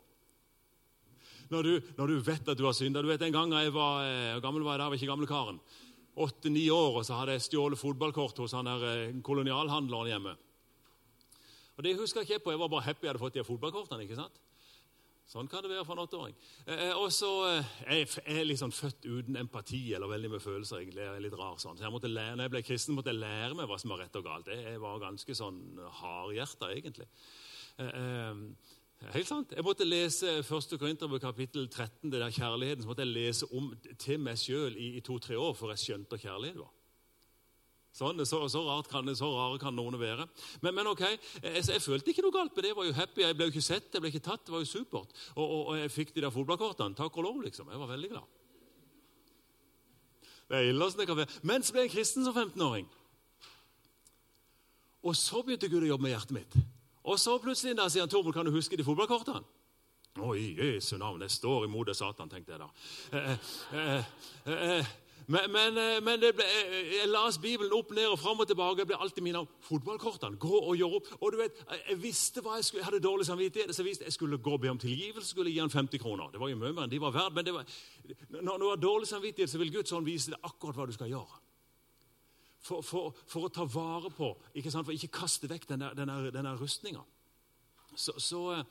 Når 1.50 1.62
du, 1.62 1.82
når 1.98 2.06
du, 2.06 2.20
vet 2.20 2.48
at 2.48 2.58
du 2.58 2.64
har 2.64 2.72
synda. 2.72 3.02
Du 3.02 3.08
vet, 3.08 3.22
En 3.22 3.32
gang 3.32 3.52
jeg 3.52 3.72
var 3.74 4.04
eh, 4.06 4.40
gammel 4.40 4.62
var 4.62 4.72
jeg 4.72 4.78
der, 4.78 4.88
var 4.88 4.94
ikke 4.94 5.06
gamlekaren. 5.06 5.60
Åtte-ni 6.16 6.70
år, 6.70 6.98
og 7.00 7.04
så 7.04 7.14
hadde 7.18 7.32
jeg 7.32 7.42
stjålet 7.42 7.78
fotballkort 7.78 8.38
hos 8.38 8.52
han 8.52 8.64
der 8.64 8.84
eh, 8.86 9.22
kolonialhandleren 9.22 10.12
hjemme. 10.12 10.36
Og 11.76 11.84
Det 11.84 11.96
husker 11.98 12.20
jeg 12.20 12.30
ikke 12.30 12.44
på. 12.44 12.50
Jeg 12.50 12.60
var 12.60 12.68
bare 12.68 12.82
happy 12.82 13.06
jeg 13.06 13.10
hadde 13.10 13.18
fått 13.18 13.34
de 13.34 13.44
fotballkortene. 13.44 14.02
ikke 14.02 14.16
sant? 14.16 14.40
Sånn 15.30 15.46
kan 15.46 15.62
det 15.62 15.70
være 15.70 15.84
for 15.86 15.94
en 15.94 16.02
åtteåring. 16.02 16.34
Eh, 16.66 16.88
eh 16.88 16.96
og 16.98 17.12
så 17.14 17.28
eh, 17.46 17.68
Jeg 17.86 18.08
er 18.40 18.48
liksom 18.48 18.72
født 18.74 19.06
uten 19.06 19.38
empati 19.38 19.92
eller 19.94 20.10
veldig 20.10 20.30
med 20.32 20.42
følelser. 20.42 20.80
egentlig, 20.80 21.04
jeg 21.04 21.16
er 21.16 21.22
litt 21.22 21.38
rar 21.38 21.60
sånn. 21.62 21.78
Så 21.78 21.86
jeg 21.86 21.94
måtte 21.94 22.10
lære, 22.10 22.34
når 22.36 22.48
jeg 22.48 22.54
ble 22.56 22.62
kristen, 22.66 22.96
måtte 22.96 23.12
jeg 23.12 23.22
lære 23.22 23.54
meg 23.54 23.70
hva 23.70 23.78
som 23.78 23.94
var 23.94 24.02
rett 24.02 24.18
og 24.18 24.26
galt. 24.26 24.50
Jeg 24.50 24.80
var 24.82 24.98
ganske 24.98 25.36
sånn 25.38 25.60
hardhjerta, 26.00 26.72
egentlig. 26.74 27.06
Eh, 27.78 27.92
eh, 28.00 29.14
helt 29.14 29.30
sant. 29.30 29.54
Jeg 29.54 29.64
måtte 29.64 29.86
lese 29.86 30.40
1. 30.42 30.76
Korinterbrev 30.82 31.22
kapittel 31.22 31.68
13, 31.68 32.10
det 32.10 32.18
der 32.18 32.34
kjærligheten, 32.34 32.82
så 32.82 32.90
måtte 32.90 33.06
jeg 33.06 33.14
lese 33.14 33.50
om 33.54 33.70
til 34.02 34.18
meg 34.18 34.36
sjøl 34.36 34.74
i, 34.74 34.96
i 34.98 35.06
to-tre 35.06 35.38
år 35.38 35.54
før 35.54 35.76
jeg 35.76 35.84
skjønte 35.86 36.16
hva 36.16 36.24
kjærlighet 36.26 36.58
var. 36.58 36.74
Sånn, 38.00 38.20
så, 38.24 38.38
så, 38.48 38.60
kan, 38.88 39.08
så, 39.12 39.28
rare 39.28 39.58
kan 39.60 39.74
noen 39.76 39.98
være. 40.00 40.24
Men, 40.64 40.72
men 40.78 40.88
ok, 40.88 41.02
jeg, 41.04 41.64
jeg, 41.66 41.82
følte 41.84 42.14
ikke 42.14 42.24
noe 42.24 42.32
galt 42.32 42.54
med 42.56 42.64
det. 42.64 42.70
Jeg 42.70 42.78
var 42.78 42.86
jo 42.88 42.94
happy. 42.96 43.24
Jeg 43.26 43.36
ble 43.36 43.48
jo 43.48 43.52
ikke 43.52 43.64
sett, 43.66 43.90
jeg 43.92 44.00
ble 44.00 44.12
ikke 44.12 44.22
tatt. 44.24 44.46
Det 44.46 44.54
var 44.54 44.62
jo 44.64 44.70
supert. 44.70 45.12
Og, 45.34 45.42
og, 45.44 45.58
og 45.60 45.80
jeg 45.82 45.92
fikk 45.92 46.14
de 46.14 46.24
der 46.24 46.32
fotballkortene. 46.32 46.96
Takk 46.96 47.18
og 47.20 47.26
lov, 47.28 47.42
liksom. 47.44 47.68
Jeg 47.68 47.82
var 47.82 47.90
veldig 47.90 48.10
glad. 48.14 48.38
Det 50.48 50.62
er 50.62 50.70
ille 50.70 50.88
det 50.96 51.06
kan 51.10 51.20
være. 51.20 51.36
Men 51.52 51.66
så 51.66 51.76
ble 51.76 51.84
jeg 51.84 51.92
kristen 51.98 52.24
som 52.24 52.34
15-åring. 52.34 52.88
Og 55.04 55.16
så 55.16 55.44
begynte 55.44 55.68
Gud 55.68 55.84
å 55.84 55.92
jobbe 55.92 56.08
med 56.08 56.16
hjertet 56.16 56.36
mitt. 56.38 56.56
Og 57.04 57.20
så 57.20 57.36
plutselig 57.42 57.76
da 57.76 57.86
sier 57.92 58.06
han, 58.06 58.12
Tormod, 58.12 58.32
kan 58.36 58.48
du 58.48 58.54
huske 58.56 58.80
de 58.80 58.86
fotballkortene? 58.86 59.44
Å, 60.20 60.32
i 60.40 60.48
Jesu 60.56 60.96
navn, 60.98 61.20
jeg 61.22 61.36
står 61.36 61.68
imot 61.68 61.92
det 61.92 62.00
Satan, 62.00 62.32
tenkte 62.32 62.56
jeg 62.56 62.64
da. 62.64 62.72
Eh, 63.12 63.30
eh, 63.76 64.10
eh, 64.48 64.66
eh 64.80 64.90
men, 65.30 65.46
men, 65.54 65.76
eh, 65.78 65.98
men 66.02 66.18
ble, 66.20 66.44
eh, 66.44 66.92
jeg 66.96 67.08
las 67.08 67.38
Bibelen 67.38 67.72
opp, 67.76 67.92
ned 67.94 68.08
og 68.10 68.18
fram 68.18 68.40
og 68.42 68.48
tilbake. 68.50 68.82
Jeg 68.82 68.90
ble 68.90 68.98
alltid 68.98 69.22
minnet 69.22 69.44
om 69.44 69.48
fotballkortene. 69.62 70.38
Gå 70.42 70.56
og 70.58 70.74
gjør 70.78 70.96
opp. 70.98 71.10
Og 71.20 71.32
du 71.32 71.36
vet, 71.38 71.60
Jeg 71.88 72.02
visste 72.02 72.42
hva 72.42 72.56
jeg 72.58 72.64
skulle, 72.64 72.80
jeg 72.80 72.88
hadde 72.88 73.02
dårlig 73.04 73.26
samvittighet, 73.26 73.74
så 73.74 73.82
jeg 73.82 73.90
visste 73.90 74.04
jeg 74.04 74.12
skulle 74.12 74.38
gå 74.38 74.52
og 74.52 74.60
be 74.60 74.70
om 74.70 74.78
tilgivelse. 74.78 75.30
skulle 75.30 75.50
gi 75.50 75.58
han 75.58 75.70
50 75.70 75.98
kroner. 75.98 76.30
Det 76.32 76.40
var 76.40 76.48
jo 76.48 76.56
mye 76.56 76.72
mer 76.72 76.82
enn 76.82 76.90
de 76.90 77.00
var 77.00 77.14
verdt. 77.14 77.34
Men 77.34 77.54
var, 77.54 77.64
når 78.42 78.58
du 78.58 78.68
har 78.68 78.76
dårlig 78.76 79.08
samvittighet, 79.08 79.50
så 79.50 79.58
vil 79.58 79.72
Gud 79.72 79.86
sånn 79.86 80.04
vise 80.04 80.30
deg 80.30 80.40
akkurat 80.42 80.76
hva 80.76 80.86
du 80.86 80.92
skal 80.92 81.08
gjøre. 81.08 81.38
For, 82.60 82.82
for, 82.82 83.14
for, 83.26 83.46
å 83.46 83.48
ta 83.54 83.64
vare 83.64 84.10
på, 84.10 84.34
ikke 84.54 84.70
sant? 84.70 84.84
for 84.84 84.92
ikke 84.92 85.14
kaste 85.22 85.48
vekk 85.48 85.68
denne, 85.68 85.94
denne, 85.96 86.30
der 86.30 86.58
rustninga. 86.60 87.04
Så, 87.96 88.18
så 88.18 88.42
eh, 88.52 88.64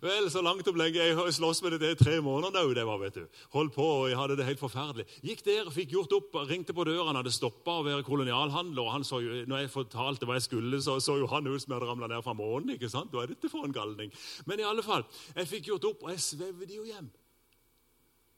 Vel, 0.00 0.30
så 0.32 0.40
langt 0.40 0.64
opp 0.64 0.78
lenge. 0.80 0.96
Jeg 0.96 1.34
slåss 1.36 1.58
med 1.60 1.74
det 1.80 1.90
i 1.92 1.98
tre 2.00 2.20
måneder. 2.24 2.70
Det 2.72 2.84
var, 2.88 3.00
vet 3.02 3.18
du. 3.20 3.26
Holdt 3.52 3.74
på, 3.74 3.84
og 3.84 4.06
jeg 4.08 4.16
hadde 4.16 4.38
det 4.38 4.46
helt 4.48 4.62
forferdelig. 4.62 5.04
Gikk 5.20 5.44
der, 5.44 5.68
fikk 5.74 5.92
gjort 5.92 6.14
opp, 6.16 6.38
ringte 6.48 6.72
på 6.76 6.86
døra. 6.88 7.12
Hadde 7.18 7.34
stoppa 7.34 7.76
å 7.82 7.84
være 7.84 8.06
kolonialhandler. 8.06 8.80
og 8.80 8.94
han 8.94 9.04
så 9.04 9.20
jo, 9.20 9.42
når 9.50 9.66
jeg 9.66 9.74
fortalte 9.74 10.24
hva 10.24 10.38
jeg 10.38 10.48
skulle, 10.48 10.80
så 10.80 10.96
så 11.04 11.18
jo 11.20 11.28
han 11.28 11.46
ut 11.46 11.60
som 11.60 11.74
jeg 11.74 11.76
hadde 11.76 11.90
ramla 11.90 12.08
ned 12.08 12.24
fra 12.24 12.32
månen. 12.32 12.72
ikke 12.76 12.88
sant? 12.88 13.12
Hva 13.12 13.26
er 13.26 13.34
dette 13.34 13.52
for 13.52 13.68
en 13.68 13.76
galning? 13.76 14.12
Men 14.48 14.60
i 14.60 14.68
alle 14.68 14.84
fall, 14.86 15.04
jeg 15.36 15.52
fikk 15.52 15.74
gjort 15.74 15.90
opp, 15.92 16.06
og 16.06 16.14
jeg 16.14 16.24
svevde 16.30 16.72
jo 16.80 16.88
hjem. 16.88 17.12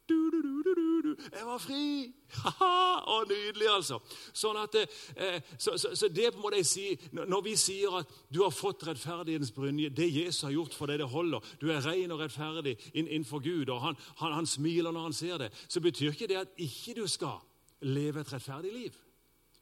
Du, 0.08 0.30
du, 0.30 0.42
du, 0.42 0.62
du, 0.62 1.02
du. 1.02 1.16
Jeg 1.32 1.46
var 1.46 1.58
fri! 1.62 1.84
Ha-ha! 2.42 3.02
Å, 3.12 3.18
nydelig, 3.28 3.68
altså. 3.70 3.98
Sånn 4.34 4.56
at, 4.58 4.74
eh, 4.80 5.38
så, 5.60 5.76
så, 5.78 5.92
så, 5.98 6.08
det 6.10 6.32
må 6.40 6.50
jeg 6.56 6.66
si, 6.66 6.86
Når 7.12 7.44
vi 7.44 7.52
sier 7.60 8.00
at 8.00 8.10
du 8.32 8.40
har 8.42 8.54
fått 8.54 8.82
rettferdighetens 8.88 9.52
brynje, 9.54 9.92
det 9.94 10.08
Jesus 10.10 10.42
har 10.48 10.54
gjort 10.56 10.74
for 10.74 10.90
deg, 10.90 11.02
det 11.02 11.10
holder. 11.12 11.54
Du 11.60 11.68
er 11.70 11.84
ren 11.86 12.14
og 12.14 12.24
rettferdig 12.24 12.74
innenfor 12.94 13.44
Gud, 13.44 13.70
og 13.70 13.80
han, 13.84 14.00
han, 14.22 14.36
han, 14.40 14.48
smiler 14.48 14.94
når 14.94 15.08
han 15.10 15.16
ser 15.16 15.38
det. 15.44 15.52
Så 15.68 15.84
betyr 15.84 16.10
ikke 16.12 16.30
det 16.32 16.40
at 16.42 16.60
ikke 16.66 16.96
du 16.98 17.06
skal 17.10 17.38
leve 17.86 18.24
et 18.24 18.34
rettferdig 18.34 18.74
liv. 18.74 19.00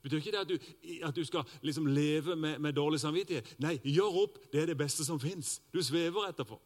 Det 0.01 0.09
betyr 0.09 0.23
ikke 0.23 0.33
det 0.33 0.41
at 0.41 0.49
du, 0.49 0.59
at 1.11 1.17
du 1.17 1.25
skal 1.29 1.57
liksom 1.67 1.87
leve 1.93 2.37
med, 2.37 2.59
med, 2.59 2.73
dårlig 2.73 3.03
samvittighet. 3.03 3.57
Nei, 3.61 3.77
gjør 3.85 4.23
opp. 4.25 4.43
Det 4.53 4.63
er 4.63 4.73
det 4.73 4.81
beste 4.81 5.05
som 5.05 5.21
fins. 5.21 5.59
Du 5.75 5.83
svever 5.85 6.31
etterpå. 6.31 6.57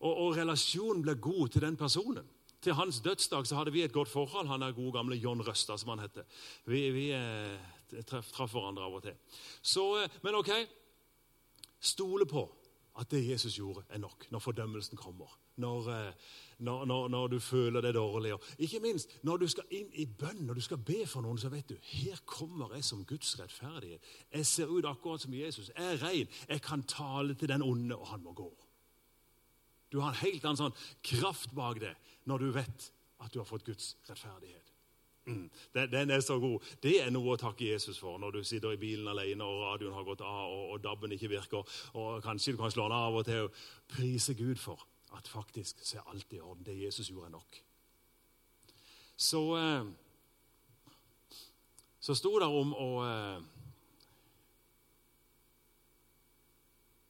Og, 0.00 0.12
og 0.14 0.36
relasjonen 0.38 1.02
blir 1.04 1.20
god 1.20 1.48
til 1.52 1.66
den 1.66 1.76
personen. 1.76 2.24
Til 2.60 2.76
hans 2.76 3.00
dødsdag 3.00 3.46
så 3.46 3.56
hadde 3.56 3.72
vi 3.72 3.82
et 3.82 3.92
godt 3.92 4.08
forhold. 4.08 4.48
Han 4.48 4.62
er 4.62 4.76
gode 4.76 4.92
gamle 4.92 5.16
John 5.16 5.40
Røsta, 5.40 5.76
som 5.76 5.94
han 5.94 6.04
heter. 6.04 6.26
Vi, 6.68 6.90
vi 6.92 7.06
eh, 7.16 8.02
traff 8.06 8.52
hverandre 8.52 8.84
av 8.84 8.98
og 8.98 9.02
til. 9.02 9.16
Så, 9.62 9.86
eh, 10.02 10.18
men 10.22 10.36
ok, 10.36 10.50
stole 11.80 12.28
på 12.28 12.44
at 13.00 13.10
det 13.10 13.22
Jesus 13.28 13.56
gjorde, 13.56 13.86
er 13.88 13.98
nok 13.98 14.26
når 14.30 14.38
fordømmelsen 14.38 14.96
kommer. 14.96 15.38
Når, 15.56 15.88
eh, 15.88 16.12
når, 16.58 16.84
når, 16.84 17.08
når 17.08 17.26
du 17.28 17.38
føler 17.40 17.80
det 17.80 17.94
dårlig. 17.94 18.34
Og 18.34 18.42
ikke 18.58 18.80
minst 18.80 19.08
når 19.22 19.36
du 19.36 19.48
skal 19.48 19.64
inn 19.70 19.88
i 19.92 20.06
bønn, 20.06 20.44
når 20.46 20.54
du 20.54 20.60
skal 20.60 20.78
be 20.84 21.06
for 21.06 21.24
noen, 21.24 21.38
så 21.40 21.48
vet 21.48 21.68
du 21.68 21.76
her 21.80 22.20
kommer 22.24 22.74
jeg 22.76 22.84
som 22.84 23.04
Guds 23.04 23.38
rettferdighet. 23.40 24.04
Jeg 24.32 24.46
ser 24.46 24.72
ut 24.72 24.84
akkurat 24.84 25.20
som 25.20 25.34
Jesus. 25.34 25.72
Jeg 25.76 25.94
er 25.94 26.02
ren. 26.04 26.28
Jeg 26.48 26.62
kan 26.62 26.82
tale 26.82 27.34
til 27.34 27.48
den 27.48 27.62
onde, 27.62 27.96
og 27.96 28.06
han 28.12 28.22
må 28.22 28.32
gå. 28.32 28.52
Du 29.90 29.98
har 30.00 30.12
en 30.12 30.22
helt 30.22 30.44
annen 30.44 30.60
sånn 30.60 30.80
kraft 31.02 31.54
bak 31.56 31.80
det 31.82 31.94
når 32.30 32.44
du 32.44 32.50
vet 32.54 32.90
at 33.20 33.32
du 33.32 33.40
har 33.42 33.48
fått 33.48 33.66
Guds 33.66 33.94
rettferdighet. 34.08 34.70
Mm, 35.28 35.50
den, 35.74 35.90
den, 35.92 36.10
er 36.10 36.22
så 36.24 36.38
god. 36.40 36.64
Det 36.82 36.94
er 37.02 37.10
noe 37.12 37.34
å 37.34 37.40
takke 37.40 37.68
Jesus 37.68 37.98
for 38.00 38.18
når 38.18 38.38
du 38.38 38.44
sitter 38.46 38.74
i 38.74 38.80
bilen 38.80 39.10
alene 39.10 39.44
og 39.46 39.64
radioen 39.66 39.94
har 39.94 40.06
gått 40.06 40.22
av 40.24 40.48
og, 40.48 40.62
og 40.74 40.84
DAB-en 40.84 41.14
ikke 41.16 41.32
virker. 41.34 41.80
og 42.00 42.22
Kanskje 42.24 42.54
du 42.54 42.60
kan 42.62 42.72
slå 42.72 42.88
den 42.88 42.96
av 42.96 43.18
og 43.20 43.26
til 43.28 43.48
og 43.48 43.60
prise 43.92 44.34
Gud 44.38 44.58
for 44.62 44.86
at 45.18 45.28
faktisk 45.28 45.82
så 45.84 46.00
er 46.00 46.12
alt 46.14 46.32
i 46.32 46.40
orden. 46.40 46.64
Det 46.66 46.78
Jesus 46.78 47.10
gjorde, 47.10 47.26
er 47.28 47.36
nok. 47.36 47.60
Så, 49.20 49.42
eh, 49.58 49.84
så 52.00 52.16
sto 52.16 52.38
det 52.40 52.48
om 52.48 52.72
å 52.72 52.90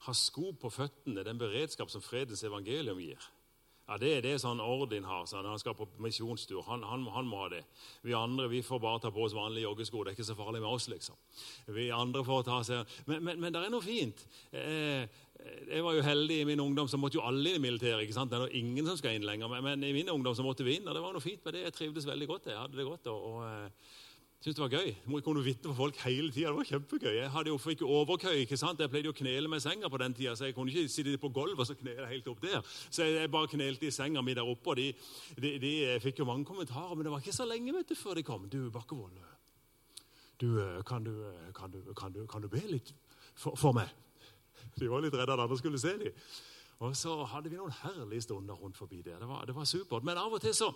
ha 0.07 0.15
sko 0.17 0.55
på 0.57 0.71
føttene, 0.73 1.25
den 1.27 1.41
beredskap 1.41 1.91
som 1.93 2.05
fredens 2.05 2.45
evangelium 2.47 3.01
gir. 3.03 3.31
Ja, 3.91 3.97
Det, 3.99 4.11
er 4.17 4.21
det 4.23 4.37
sånn 4.39 4.61
Ordin 4.63 5.03
har 5.03 5.25
når 5.27 5.49
han 5.51 5.59
skal 5.59 5.75
på 5.75 5.89
misjonstur. 5.99 6.61
Han, 6.69 6.85
han, 6.87 7.09
han, 7.11 7.27
må 7.27 7.41
ha 7.41 7.49
det. 7.51 7.65
Vi 8.07 8.15
andre 8.15 8.47
vi 8.49 8.61
får 8.63 8.79
bare 8.79 9.01
ta 9.03 9.11
på 9.11 9.25
oss 9.25 9.35
vanlige 9.35 9.67
joggesko. 9.67 10.05
Det 10.05 10.13
er 10.13 10.19
ikke 10.19 10.29
så 10.29 10.37
farlig 10.39 10.61
med 10.63 10.71
oss, 10.71 10.87
liksom. 10.93 11.17
Vi 11.75 11.89
andre 11.91 12.23
får 12.25 12.45
ta 12.47 12.61
seg... 12.69 12.95
Men, 13.11 13.25
men, 13.27 13.41
men 13.43 13.57
det 13.57 13.65
er 13.65 13.73
noe 13.75 13.83
fint. 13.83 14.23
Eh, 14.55 15.11
jeg 15.73 15.83
var 15.83 15.97
jo 15.97 16.05
heldig 16.07 16.37
i 16.39 16.47
min 16.47 16.63
ungdom, 16.63 16.87
så 16.87 17.01
måtte 17.03 17.19
jo 17.19 17.27
alle 17.27 17.51
inn 17.51 17.59
i 17.59 17.65
militæret. 17.67 18.05
ikke 18.05 18.15
sant? 18.15 18.31
Det 18.31 18.39
er 18.39 18.47
noe 18.47 18.61
ingen 18.63 18.87
som 18.87 19.01
skal 19.01 19.19
inn 19.19 19.27
lenger, 19.27 19.51
men, 19.51 19.67
men, 19.67 19.89
i 19.89 19.97
min 19.97 20.15
ungdom 20.15 20.39
så 20.39 20.47
måtte 20.47 20.67
vi 20.69 20.79
inn. 20.79 20.87
Og 20.87 20.95
det 20.95 21.03
var 21.03 21.17
noe 21.17 21.27
fint 21.27 21.43
med 21.43 21.59
det. 21.59 21.67
Jeg 21.67 21.79
trivdes 21.81 22.07
veldig 22.07 22.31
godt. 22.31 22.47
Jeg 22.55 22.63
hadde 22.63 22.79
det 22.79 22.87
godt. 22.87 23.11
og, 23.11 23.27
og 23.33 23.43
eh, 23.49 23.91
syntes 24.41 24.57
det 24.57 24.63
var 24.63 24.73
gøy. 24.73 24.95
Jeg 25.13 25.23
kunne 25.25 25.43
vitne 25.45 25.69
for 25.69 25.75
folk 25.75 25.97
hele 26.01 26.31
tida. 26.33 26.49
Det 26.49 26.57
var 26.57 26.65
kjempegøy. 26.65 27.13
Jeg 27.13 27.31
hadde 27.31 27.49
jo 27.49 27.59
ikke 27.69 27.85
overkøy. 27.85 28.37
ikke 28.41 28.57
sant? 28.57 28.81
Jeg 28.81 28.91
pleide 28.91 29.11
jo 29.11 29.13
å 29.13 29.19
knele 29.19 29.49
med 29.53 29.61
senga 29.61 29.89
på 29.89 29.99
den 30.01 30.15
tida, 30.17 30.33
så 30.37 30.49
jeg 30.49 30.55
kunne 30.57 30.73
ikke 30.73 30.89
sitte 30.89 31.19
på 31.21 31.29
gulvet 31.29 31.61
og 31.61 31.69
så 31.69 31.77
knele 31.77 32.07
helt 32.09 32.29
opp 32.29 32.41
der. 32.41 32.63
Så 32.91 33.05
jeg 33.05 33.31
bare 33.31 33.51
knelte 33.53 33.87
i 33.87 33.91
senga 33.93 34.23
mi 34.23 34.35
der 34.35 34.49
oppe, 34.49 34.73
og 34.73 34.77
de, 34.81 34.95
de, 35.37 35.53
de, 35.61 35.75
fikk 36.01 36.23
jo 36.23 36.25
mange 36.25 36.49
kommentarer. 36.49 36.95
Men 36.95 37.05
det 37.05 37.13
var 37.13 37.21
ikke 37.21 37.37
så 37.37 37.45
lenge 37.45 37.75
vet 37.77 37.93
du, 37.93 37.95
før 37.95 38.17
de 38.17 38.25
kom. 38.25 38.49
Du, 38.49 38.71
Bakkevold, 38.73 39.21
du, 40.41 40.49
kan 40.89 41.05
du, 41.05 41.13
kan 41.55 41.71
du, 41.71 41.83
kan 41.93 42.13
du, 42.13 42.27
kan 42.27 42.41
du 42.41 42.49
be 42.49 42.65
litt 42.65 42.95
for, 43.35 43.53
for, 43.57 43.77
meg? 43.77 43.93
De 44.81 44.89
var 44.89 45.05
litt 45.05 45.13
redde 45.13 45.37
at 45.37 45.45
andre 45.45 45.59
skulle 45.61 45.79
se 45.79 45.99
dem. 46.01 46.17
Og 46.81 46.97
så 46.97 47.13
hadde 47.29 47.53
vi 47.53 47.61
noen 47.61 47.75
herlige 47.83 48.25
stunder 48.25 48.57
rundt 48.57 48.79
forbi 48.81 49.03
der. 49.05 49.21
Det 49.21 49.29
var, 49.29 49.45
det 49.45 49.53
var 49.55 49.69
supert. 49.69 50.05
Men 50.05 50.17
av 50.17 50.33
og 50.33 50.41
til 50.41 50.57
så 50.57 50.71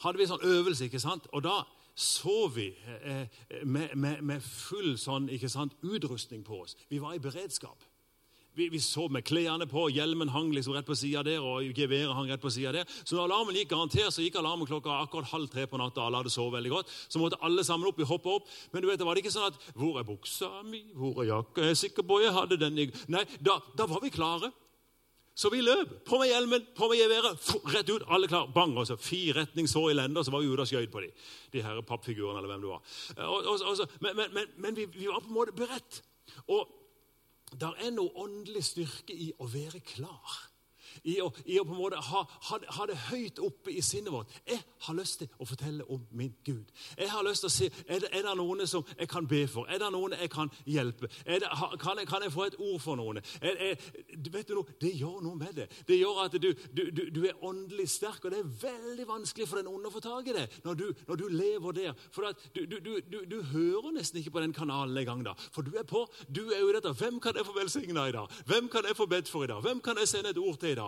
hadde 0.00 0.18
vi 0.18 0.30
sånn 0.30 0.44
øvelse, 0.46 0.88
ikke 0.88 1.02
sant? 1.02 1.28
og 1.32 1.44
da 1.44 1.60
så 2.00 2.46
vi 2.54 2.70
eh, 3.04 3.26
med, 3.64 3.94
med, 3.94 4.22
med, 4.22 4.42
full 4.42 4.94
sånn, 4.98 5.28
ikke 5.28 5.50
sant, 5.52 5.74
utrustning 5.84 6.44
på 6.46 6.62
oss. 6.62 6.76
Vi 6.88 7.00
var 7.02 7.16
i 7.16 7.20
beredskap. 7.20 7.84
Vi, 8.56 8.66
vi 8.72 8.80
så 8.82 9.04
med 9.12 9.22
klærne 9.28 9.66
på, 9.70 9.84
hjelmen 9.94 10.32
hang 10.34 10.48
liksom 10.54 10.74
rett 10.74 10.88
på 10.88 10.96
sida 10.98 11.22
der, 11.26 11.44
og 11.44 11.68
geværet 11.76 12.14
hang 12.16 12.30
rett 12.32 12.42
på 12.42 12.50
sida 12.50 12.72
der. 12.74 12.88
Så 13.04 13.14
når 13.14 13.28
alarmen 13.28 13.58
gikk 13.60 13.70
garantert, 13.74 14.10
så 14.14 14.24
gikk 14.24 14.40
alarmen 14.40 14.68
klokka 14.68 14.96
akkurat 15.04 15.30
halv 15.30 15.52
tre 15.52 15.66
på 15.70 15.78
natta. 15.80 16.02
Alle 16.02 16.22
hadde 16.22 16.32
sovet 16.34 16.56
veldig 16.58 16.72
godt. 16.72 16.90
Så 17.06 17.22
måtte 17.22 17.38
alle 17.46 17.64
sammen 17.66 17.88
opp. 17.90 18.00
Vi 18.00 18.08
hoppa 18.08 18.34
opp. 18.40 18.50
Men 18.72 18.82
du 18.82 18.88
vet, 18.90 18.98
det 18.98 19.06
var 19.06 19.14
det 19.14 19.24
ikke 19.24 19.36
sånn 19.36 19.52
at 19.52 19.60
'Hvor 19.76 20.00
er 20.00 20.08
buksa 20.08 20.50
mi? 20.64 20.82
Hvor 20.94 21.22
er 21.22 21.30
jakka?' 21.30 21.62
Jeg 21.62 21.70
er 21.70 21.82
sikker 21.84 22.02
på 22.02 22.20
jeg 22.24 22.32
hadde 22.34 22.56
den. 22.56 22.74
Nei, 23.08 23.24
da, 23.38 23.60
da 23.76 23.86
var 23.86 24.00
vi 24.00 24.10
klare. 24.10 24.50
Så 25.40 25.48
vi 25.48 25.62
løp. 25.64 25.92
På 26.04 26.18
med 26.20 26.28
hjelmen, 26.28 26.66
på 26.76 26.88
med 26.90 26.98
geværet, 27.00 27.46
rett 27.72 27.88
ut. 27.88 28.02
Alle 28.12 28.28
klar. 28.28 28.50
Bang! 28.52 28.74
Og 28.76 28.86
så 28.90 28.98
Fire 29.00 29.38
retning 29.40 29.68
så 29.70 29.86
i 29.88 29.96
lender, 29.96 30.22
så 30.26 30.34
var 30.34 30.44
vi 30.44 30.50
ute 30.52 30.66
og 30.66 30.68
skøyt 30.68 30.92
på 30.92 31.00
de, 31.00 31.08
De 31.54 31.62
her 31.64 31.80
pappfigurene, 31.88 32.42
eller 32.42 32.52
hvem 32.52 32.66
det 32.66 32.72
var. 32.74 32.82
Og, 33.24 33.38
og, 33.38 33.64
og 33.70 33.78
så, 33.78 33.86
men, 34.04 34.20
men, 34.20 34.52
men 34.60 34.76
vi, 34.76 34.84
vi, 34.92 35.08
var 35.08 35.22
på 35.24 35.32
en 35.32 35.38
måte 35.38 35.56
beredt. 35.56 36.02
Og 36.52 36.68
der 37.56 37.80
er 37.80 37.94
noe 37.94 38.12
åndelig 38.20 38.66
styrke 38.68 39.16
i 39.16 39.30
å 39.40 39.48
være 39.48 39.80
klar 39.80 40.49
i 41.04 41.18
å, 41.22 41.30
i 41.46 41.58
å, 41.60 41.64
på 41.66 41.74
en 41.74 41.80
måte 41.80 42.00
ha, 42.10 42.22
ha, 42.48 42.58
ha, 42.76 42.86
det 42.90 42.98
høyt 43.10 43.40
oppe 43.44 43.72
i 43.72 43.82
sinnet 43.84 44.12
vårt. 44.12 44.32
Jeg 44.48 44.60
har 44.86 44.96
lyst 44.98 45.22
til 45.22 45.30
å 45.38 45.48
fortelle 45.48 45.86
om 45.92 46.02
min 46.16 46.32
Gud. 46.46 46.70
Jeg 46.98 47.10
har 47.10 47.24
lyst 47.26 47.44
til 47.44 47.50
å 47.50 47.54
si, 47.54 47.70
Er 47.86 48.02
det, 48.02 48.10
er 48.16 48.26
det 48.26 48.34
noen 48.38 48.66
som 48.68 48.84
jeg 48.98 49.08
kan 49.10 49.26
be 49.28 49.44
for? 49.50 49.68
Er 49.70 49.80
det 49.82 49.90
noen 49.92 50.14
jeg 50.18 50.30
kan 50.32 50.50
hjelpe? 50.66 51.10
Det, 51.26 51.48
kan, 51.80 51.98
jeg, 51.98 52.08
kan, 52.08 52.24
jeg, 52.24 52.32
få 52.32 52.46
et 52.48 52.58
ord 52.58 52.80
for 52.82 52.98
noen? 53.00 53.20
Er, 53.40 53.76
vet 54.30 54.48
du 54.48 54.56
noe? 54.58 54.76
Det 54.80 54.92
gjør 54.96 55.20
noe 55.24 55.38
med 55.38 55.54
det. 55.56 55.68
Det 55.88 55.98
gjør 55.98 56.24
at 56.24 56.36
du, 56.40 56.50
du, 56.72 56.84
du, 56.90 57.02
du, 57.14 57.20
er 57.28 57.44
åndelig 57.46 57.88
sterk, 57.90 58.24
og 58.24 58.34
det 58.34 58.42
er 58.42 58.52
veldig 58.64 59.06
vanskelig 59.08 59.48
for 59.48 59.60
den 59.60 59.70
onde 59.70 59.90
å 59.90 59.94
få 59.94 60.02
tak 60.04 60.30
i 60.30 60.36
det 60.36 60.46
når, 60.64 60.82
når 61.08 61.20
du, 61.20 61.26
lever 61.30 61.76
der. 61.76 62.06
For 62.14 62.30
du, 62.54 63.38
hører 63.52 63.92
nesten 63.94 64.20
ikke 64.20 64.34
på 64.36 64.44
den 64.44 64.54
kanalen 64.56 64.96
engang 65.00 65.24
da. 65.26 65.34
For 65.54 65.66
du 65.66 65.74
er 65.78 65.86
på. 65.88 66.04
Du 66.28 66.42
er 66.50 66.62
jo 66.62 66.72
dette. 66.74 66.92
Hvem 66.96 67.20
kan 67.22 67.36
jeg 67.36 67.46
få 67.46 67.56
velsigna 67.56 68.08
i 68.08 68.14
dag? 68.14 68.40
Hvem 68.46 68.68
kan 68.72 68.86
jeg 68.88 68.98
få 68.98 69.06
bedt 69.10 69.30
for 69.30 69.44
i 69.44 69.50
dag? 69.50 69.62
Hvem 69.64 69.82
kan 69.84 69.98
jeg 70.00 70.08
sende 70.10 70.34
et 70.34 70.40
ord 70.40 70.58
til 70.60 70.74
i 70.74 70.78
dag? 70.78 70.79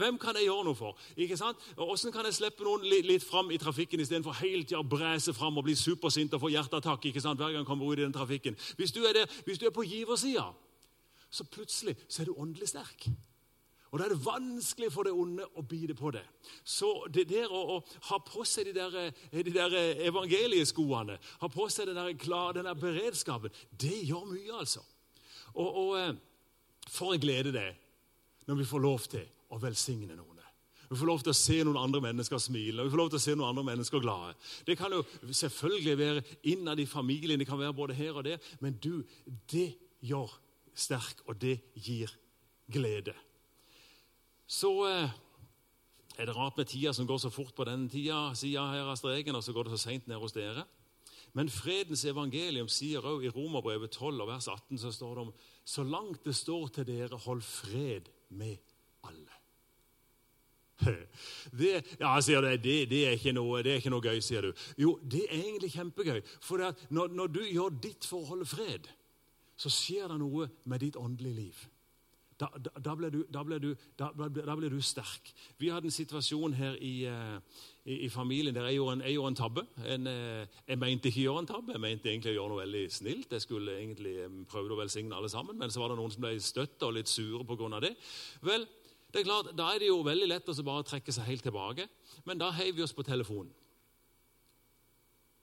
Hvem 0.00 0.18
kan 0.20 0.36
jeg 0.38 0.48
gjøre 0.48 0.66
noe 0.68 0.78
for? 0.78 0.98
Ikke 1.16 1.38
sant? 1.40 1.60
Åssen 1.80 2.12
kan 2.14 2.28
jeg 2.28 2.36
slippe 2.36 2.66
noen 2.66 2.86
litt, 2.86 3.08
litt 3.08 3.24
fram 3.26 3.50
i 3.50 3.58
trafikken 3.60 4.02
istedenfor 4.02 4.36
hele 4.42 4.64
tida 4.64 4.82
å 4.82 4.86
brese 4.86 5.34
fram 5.36 5.58
og 5.60 5.66
bli 5.66 5.76
supersint 5.78 6.36
og 6.36 6.44
få 6.44 6.52
hjerteattakk 6.54 7.10
ikke 7.10 7.24
sant? 7.24 7.40
hver 7.40 7.54
gang 7.54 7.62
jeg 7.62 7.70
kommer 7.70 7.90
ut 7.90 7.98
i 7.98 8.04
den 8.04 8.14
trafikken? 8.16 8.58
Hvis 8.76 8.92
du 8.96 9.02
er, 9.04 9.22
der, 9.22 9.40
hvis 9.46 9.60
du 9.60 9.66
er 9.68 9.74
på 9.74 9.86
giversida, 9.86 10.50
så 11.30 11.46
plutselig 11.46 11.96
så 12.08 12.22
er 12.22 12.30
du 12.30 12.38
åndelig 12.38 12.68
sterk. 12.72 13.10
Og 13.90 13.98
Da 13.98 14.04
er 14.04 14.08
det 14.08 14.24
vanskelig 14.26 14.92
for 14.94 15.02
det 15.02 15.12
onde 15.12 15.46
å 15.58 15.62
bite 15.66 15.96
på 15.98 16.12
det. 16.14 16.22
Så 16.64 16.92
det 17.10 17.26
der 17.28 17.50
å, 17.50 17.60
å 17.74 17.78
ha 18.10 18.18
på 18.22 18.44
seg 18.46 18.70
de 18.70 18.74
der, 18.76 19.10
de 19.32 19.50
der 19.50 19.74
evangelieskoene, 20.06 21.18
ha 21.40 21.50
på 21.50 21.66
seg 21.68 21.90
den 21.90 21.98
der, 21.98 22.12
klar, 22.14 22.54
den 22.54 22.70
der 22.70 22.78
beredskapen, 22.78 23.50
det 23.74 24.04
gjør 24.06 24.28
mye, 24.30 24.60
altså. 24.62 24.84
Og, 25.54 25.66
og 25.66 25.94
eh, 25.98 26.12
For 26.90 27.14
en 27.14 27.22
glede 27.22 27.52
det 27.52 27.68
når 28.46 28.60
vi 28.60 28.68
får 28.68 28.84
lov 28.84 29.08
til 29.10 29.26
å 29.50 29.58
velsigne 29.60 30.14
noen. 30.14 30.40
Vi 30.90 30.98
får 30.98 31.06
lov 31.06 31.20
til 31.22 31.30
å 31.30 31.38
se 31.38 31.56
noen 31.62 31.78
andre 31.78 32.00
mennesker 32.02 32.40
smile, 32.42 32.82
vi 32.82 32.90
får 32.90 32.98
lov 32.98 33.10
til 33.12 33.20
å 33.20 33.22
se 33.22 33.34
noen 33.36 33.52
andre 33.52 33.62
mennesker 33.68 34.02
glade. 34.02 34.32
Det 34.66 34.74
kan 34.78 34.90
jo 34.90 35.04
selvfølgelig 35.22 35.92
være 36.00 36.24
innad 36.50 36.82
i 36.82 36.86
familien, 36.90 37.38
det 37.38 37.46
kan 37.46 37.60
være 37.60 37.76
både 37.78 37.94
her 37.94 38.18
og 38.18 38.26
der, 38.26 38.42
men 38.58 38.74
du, 38.82 39.04
det 39.52 39.68
gjør 40.02 40.34
sterk, 40.74 41.22
og 41.30 41.38
det 41.38 41.60
gir 41.78 42.10
glede. 42.66 43.14
Så 44.50 44.72
eh, 44.88 45.14
er 46.18 46.26
det 46.26 46.34
rart 46.34 46.58
med 46.58 46.66
tida 46.66 46.90
som 46.96 47.06
går 47.06 47.22
så 47.22 47.30
fort 47.30 47.54
på 47.54 47.68
den 47.70 47.86
tida, 47.92 48.32
sida 48.34 48.66
her 48.72 48.90
av 48.90 48.98
streken, 48.98 49.38
og 49.38 49.46
så 49.46 49.54
går 49.54 49.68
det 49.68 49.78
så 49.78 49.84
seint 49.86 50.10
ned 50.10 50.18
hos 50.18 50.34
dere. 50.34 50.66
Men 51.38 51.52
fredens 51.54 52.02
evangelium 52.02 52.66
sier 52.66 53.04
også 53.06 53.28
i 53.28 53.30
Romerbrevet 53.30 53.94
12 53.94 54.24
og 54.24 54.26
vers 54.32 54.50
18 54.50 54.82
så 54.82 54.90
står 54.90 55.14
det 55.14 55.28
om 55.28 55.36
så 55.62 55.86
langt 55.86 56.24
det 56.26 56.34
står 56.34 56.72
til 56.74 56.88
dere, 56.90 57.20
hold 57.28 57.46
fred 57.46 58.10
med 58.30 58.56
alle. 59.06 59.36
Det, 61.60 61.72
ja, 62.00 62.14
sier 62.24 62.40
du, 62.40 62.48
det, 62.56 62.76
det, 62.90 63.00
er 63.06 63.18
ikke 63.18 63.34
noe, 63.36 63.60
det 63.64 63.74
er 63.74 63.82
ikke 63.82 63.92
noe 63.92 64.04
gøy, 64.04 64.20
sier 64.24 64.46
du. 64.48 64.62
Jo, 64.80 64.94
det 65.02 65.26
er 65.26 65.36
egentlig 65.42 65.72
kjempegøy. 65.74 66.22
For 66.44 66.62
når, 66.88 67.12
når, 67.16 67.34
du 67.34 67.42
gjør 67.44 67.74
ditt 67.82 68.06
for 68.08 68.22
å 68.22 68.30
holde 68.32 68.48
fred, 68.48 68.88
så 69.60 69.72
skjer 69.72 70.08
det 70.08 70.20
noe 70.22 70.48
med 70.64 70.80
ditt 70.80 70.96
åndelige 70.96 71.36
liv. 71.36 71.60
Da, 72.40 72.48
da, 72.56 72.72
da, 72.80 72.94
blir, 72.96 73.12
du, 73.12 73.18
da, 73.28 73.42
blir, 73.44 73.60
du, 73.60 73.74
da 74.00 74.08
blir, 74.16 74.72
du, 74.72 74.80
sterk. 74.80 75.28
Vi 75.60 75.68
hadde 75.68 75.90
en 75.90 75.92
situasjon 75.92 76.54
her 76.56 76.78
i, 76.80 76.94
uh, 77.04 77.36
i, 77.90 77.96
i 78.06 78.08
familien 78.12 78.54
der 78.54 78.68
jeg 78.68 78.78
gjorde 78.78 78.96
en, 78.98 79.04
jeg 79.06 79.16
gjorde 79.16 79.32
en 79.32 79.38
tabbe. 79.40 79.64
En, 79.94 80.10
uh, 80.10 80.58
jeg 80.68 80.80
mente 80.80 81.10
ikke 81.10 81.22
å 81.22 81.26
gjøre 81.26 81.44
en 81.44 81.50
tabbe, 81.50 81.76
jeg 81.76 81.84
mente 81.84 82.12
egentlig 82.12 82.32
å 82.32 82.36
gjøre 82.38 82.52
noe 82.54 82.64
veldig 82.64 82.84
snilt. 82.94 83.32
Jeg 83.36 83.46
skulle 83.46 83.78
egentlig 83.78 84.16
um, 84.26 84.42
prøvd 84.50 84.74
å 84.76 84.80
velsigne 84.82 85.16
alle 85.16 85.32
sammen, 85.32 85.58
men 85.60 85.72
så 85.72 85.82
var 85.82 85.92
det 85.92 86.00
noen 86.00 86.14
som 86.14 86.26
ble 86.26 86.34
støtt 86.44 86.86
og 86.86 86.94
litt 86.98 87.10
sure 87.10 87.46
pga. 87.48 87.80
det. 87.82 87.94
Vel, 88.46 88.68
det 89.10 89.22
er 89.22 89.26
klart, 89.26 89.56
Da 89.58 89.72
er 89.74 89.82
det 89.82 89.90
jo 89.90 90.02
veldig 90.06 90.28
lett 90.30 90.48
å 90.48 90.62
bare 90.62 90.86
trekke 90.86 91.12
seg 91.12 91.26
helt 91.26 91.42
tilbake. 91.42 91.88
Men 92.24 92.38
da 92.38 92.52
heiv 92.54 92.76
vi 92.76 92.86
oss 92.86 92.94
på 92.94 93.06
telefonen. 93.06 93.52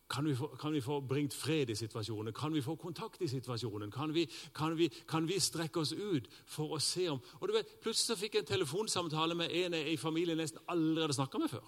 Kan 0.08 0.26
vi, 0.26 0.36
få, 0.36 0.48
kan 0.48 0.72
vi, 0.74 0.82
få, 0.82 1.02
bringt 1.02 1.34
fred 1.34 1.70
i 1.70 1.76
situasjonen? 1.76 2.34
Kan 2.34 2.54
vi 2.54 2.62
få 2.62 2.76
kontakt 2.80 3.22
i 3.22 3.28
situasjonen? 3.28 3.92
Kan 3.92 4.14
vi, 4.14 4.24
kan 4.56 4.78
vi, 4.78 4.88
kan 5.08 5.28
vi 5.28 5.40
strekke 5.40 5.80
oss 5.80 5.92
ut 5.92 6.30
for 6.48 6.78
å 6.78 6.80
se 6.80 7.10
om 7.12 7.20
Og 7.42 7.48
du 7.48 7.54
vet, 7.58 7.74
Plutselig 7.84 8.14
så 8.14 8.16
fikk 8.16 8.38
jeg 8.38 8.46
en 8.46 8.54
telefonsamtale 8.54 9.36
med 9.36 9.52
en 9.52 9.76
i 9.76 9.98
familien 10.00 10.40
nesten 10.40 10.64
aldri 10.72 11.04
hadde 11.04 11.18
snakka 11.18 11.42
med 11.44 11.52
før. 11.52 11.68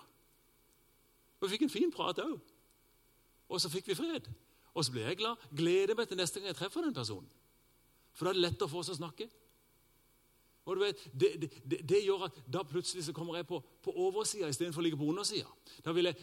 Og 1.39 1.47
Vi 1.47 1.55
fikk 1.55 1.67
en 1.67 1.73
fin 1.73 1.91
prat 1.91 2.19
òg. 2.19 2.39
Og 3.49 3.61
så 3.61 3.69
fikk 3.69 3.87
vi 3.87 3.97
fred. 3.97 4.29
Og 4.73 4.85
så 4.85 4.93
ble 4.93 5.01
jeg 5.07 5.17
glad. 5.17 5.35
Gleder 5.55 5.95
meg 5.97 6.07
til 6.07 6.17
neste 6.19 6.39
gang 6.39 6.51
jeg 6.51 6.59
treffer 6.59 6.85
den 6.85 6.93
personen. 6.93 7.29
For 8.13 8.25
da 8.25 8.33
er 8.33 8.39
det 8.39 8.45
lett 8.45 8.65
å 8.65 8.69
få 8.69 8.83
oss 8.83 8.91
å 8.93 8.97
snakke. 8.99 9.29
Og 10.69 10.75
du 10.75 10.83
vet, 10.83 10.99
det, 11.13 11.29
det, 11.41 11.79
det, 11.89 12.01
gjør 12.05 12.27
at 12.27 12.35
da 12.51 12.61
plutselig 12.67 13.07
så 13.07 13.13
kommer 13.15 13.39
jeg 13.39 13.47
på, 13.49 13.57
på 13.81 13.93
oversida 14.05 14.49
istedenfor 14.51 14.83
å 14.83 14.85
ligge 14.85 14.99
på 14.99 15.07
undersida. 15.09 15.49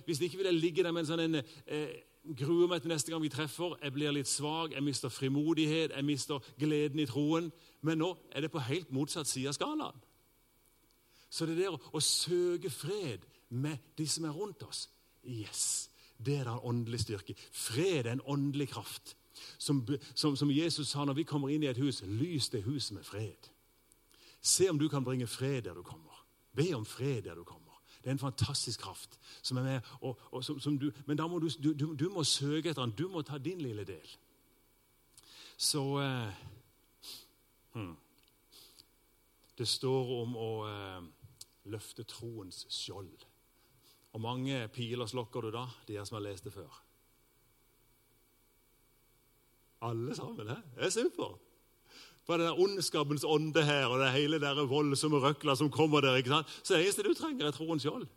Hvis 0.06 0.20
ikke 0.22 0.38
vil 0.38 0.50
jeg 0.52 0.60
ligge 0.60 0.84
der 0.86 0.94
med 0.94 1.02
en 1.02 1.08
sånn 1.08 1.24
en, 1.24 1.40
eh, 1.66 1.96
gruer 2.36 2.68
meg 2.70 2.82
til 2.82 2.92
neste 2.92 3.10
gang 3.10 3.22
vi 3.22 3.30
treffer. 3.32 3.74
Jeg 3.82 3.94
blir 3.94 4.14
litt 4.14 4.30
svak, 4.30 4.74
jeg 4.74 4.84
mister 4.84 5.10
frimodighet, 5.10 5.94
jeg 5.94 6.06
mister 6.06 6.52
gleden 6.58 7.02
i 7.02 7.08
troen. 7.10 7.50
Men 7.82 7.98
nå 8.02 8.12
er 8.30 8.46
det 8.46 8.52
på 8.54 8.62
helt 8.62 8.92
motsatt 8.94 9.30
side 9.30 9.50
av 9.50 9.58
skalaen. 9.58 10.04
Så 11.30 11.46
det 11.46 11.56
der 11.58 11.74
å, 11.74 11.80
å 11.92 12.02
søke 12.02 12.70
fred 12.70 13.26
med 13.50 13.82
de 13.98 14.06
som 14.10 14.28
er 14.28 14.34
rundt 14.34 14.62
oss 14.66 14.86
Yes, 15.26 15.90
det 16.18 16.36
er 16.36 16.44
den 16.44 16.60
åndelig 16.62 17.00
styrke. 17.00 17.34
Fred 17.52 18.06
er 18.06 18.12
en 18.12 18.24
åndelig 18.24 18.68
kraft. 18.68 19.16
Som, 19.58 19.86
som, 20.14 20.36
som 20.36 20.50
Jesus 20.50 20.88
sa 20.88 21.04
når 21.04 21.18
vi 21.18 21.26
kommer 21.28 21.52
inn 21.52 21.62
i 21.62 21.68
et 21.68 21.80
hus, 21.80 22.02
lys 22.06 22.48
det 22.48 22.62
huset 22.64 22.96
med 22.96 23.04
fred. 23.04 23.50
Se 24.40 24.68
om 24.70 24.78
du 24.78 24.88
kan 24.88 25.04
bringe 25.04 25.26
fred 25.26 25.62
der 25.62 25.74
du 25.74 25.82
kommer. 25.82 26.24
Be 26.56 26.72
om 26.74 26.86
fred 26.86 27.22
der 27.22 27.34
du 27.34 27.44
kommer. 27.44 27.66
Det 28.02 28.10
er 28.10 28.14
en 28.14 28.18
fantastisk 28.18 28.80
kraft 28.80 29.18
som 29.42 29.56
er 29.56 29.62
med. 29.62 29.80
Og, 30.00 30.18
og 30.30 30.44
som, 30.44 30.60
som 30.60 30.78
du, 30.78 30.92
men 31.06 31.18
da 31.18 31.26
må 31.26 31.38
du, 31.38 31.48
du, 31.62 31.94
du, 31.94 32.08
må 32.08 32.24
søke 32.24 32.70
etter 32.70 32.84
den. 32.84 32.94
Du 32.94 33.08
må 33.08 33.22
ta 33.22 33.38
din 33.38 33.60
lille 33.60 33.84
del. 33.84 34.16
Så 35.56 35.82
eh, 36.00 36.44
hmm. 37.72 37.96
Det 39.58 39.66
står 39.68 40.12
om 40.20 40.36
å 40.36 40.50
eh, 40.68 41.02
løfte 41.72 42.04
troens 42.04 42.66
skjold. 42.70 43.25
Og 44.16 44.20
mange 44.24 44.62
piler 44.72 45.04
slokker 45.06 45.44
du 45.44 45.50
da, 45.52 45.66
de 45.84 45.98
her 45.98 46.06
som 46.08 46.16
har 46.16 46.24
lest 46.24 46.46
det 46.48 46.54
før? 46.54 46.72
Alle 49.84 50.14
sammen. 50.16 50.48
Det 50.48 50.86
er 50.86 50.90
supert. 50.94 51.42
For 52.26 52.40
den 52.40 52.56
ondskapens 52.58 53.26
ånde 53.28 53.62
her 53.62 53.86
og 53.86 54.00
det 54.00 54.14
hele 54.16 54.40
der 54.42 54.64
voldsomme 54.66 55.20
røkla 55.22 55.54
som 55.54 55.68
kommer 55.70 56.00
der. 56.00 56.16
ikke 56.16 56.32
sant? 56.32 56.48
Så 56.62 56.74
det 56.74 56.86
eneste 56.86 57.04
du 57.04 57.12
trenger, 57.14 57.46
er 57.46 57.54
troen 57.54 57.80
sjøl. 57.80 58.08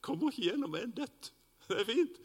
Kommer 0.00 0.32
ikke 0.32 0.48
gjennom 0.48 0.74
en 0.74 0.96
dødt. 0.96 1.32
Det 1.68 1.80
er 1.80 1.84
fint. 1.84 2.18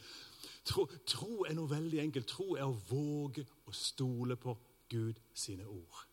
Tro, 0.66 0.88
tro, 1.06 1.44
er 1.44 1.54
noe 1.54 1.68
veldig 1.70 2.00
enkelt. 2.00 2.32
Tro 2.32 2.56
er 2.56 2.64
å 2.64 2.80
våge 2.90 3.44
å 3.68 3.76
stole 3.76 4.40
på 4.40 4.56
Gud 4.90 5.20
sine 5.36 5.68
ord. 5.68 6.08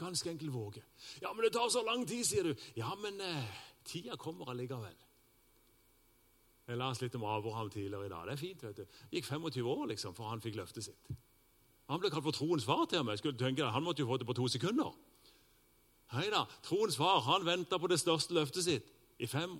Ganske 0.00 0.30
enkelt 0.30 0.54
våge. 0.54 0.82
Ja, 1.20 1.34
men 1.34 1.44
det 1.44 1.52
tar 1.52 1.68
så 1.68 1.84
lang 1.84 2.06
tid, 2.08 2.24
sier 2.24 2.48
du. 2.48 2.54
Ja, 2.78 2.94
men 3.02 3.20
eh, 3.20 3.58
tida 3.88 4.16
kommer 4.20 4.50
allikevel. 4.52 4.96
Jeg 6.68 6.76
leste 6.76 7.06
litt 7.06 7.16
om 7.16 7.24
Abraham 7.24 7.70
tidligere 7.72 8.06
i 8.06 8.12
dag. 8.12 8.26
Det 8.28 8.34
er 8.34 8.40
fint. 8.42 8.62
vet 8.62 8.76
du. 8.76 8.84
Det 8.84 9.20
gikk 9.20 9.30
25 9.30 9.68
år 9.72 9.86
liksom, 9.94 10.14
for 10.14 10.28
han 10.28 10.42
fikk 10.44 10.58
løftet 10.60 10.84
sitt. 10.84 11.12
Han 11.88 12.00
ble 12.00 12.10
kalt 12.12 12.26
for 12.26 12.36
troens 12.36 12.66
far 12.68 12.84
til 12.90 13.06
meg. 13.08 13.16
Skulle 13.18 13.40
tenke 13.40 13.64
Han 13.64 13.82
måtte 13.82 14.04
jo 14.04 14.10
få 14.10 14.18
det 14.20 14.28
på 14.28 14.36
to 14.36 14.48
sekunder. 14.52 14.92
Hei 16.12 16.28
da. 16.32 16.44
Troens 16.64 16.96
far 16.96 17.22
han 17.24 17.46
venta 17.46 17.78
på 17.80 17.88
det 17.88 18.00
største 18.00 18.36
løftet 18.36 18.64
sitt 18.64 18.92
i 19.18 19.26
25 19.26 19.56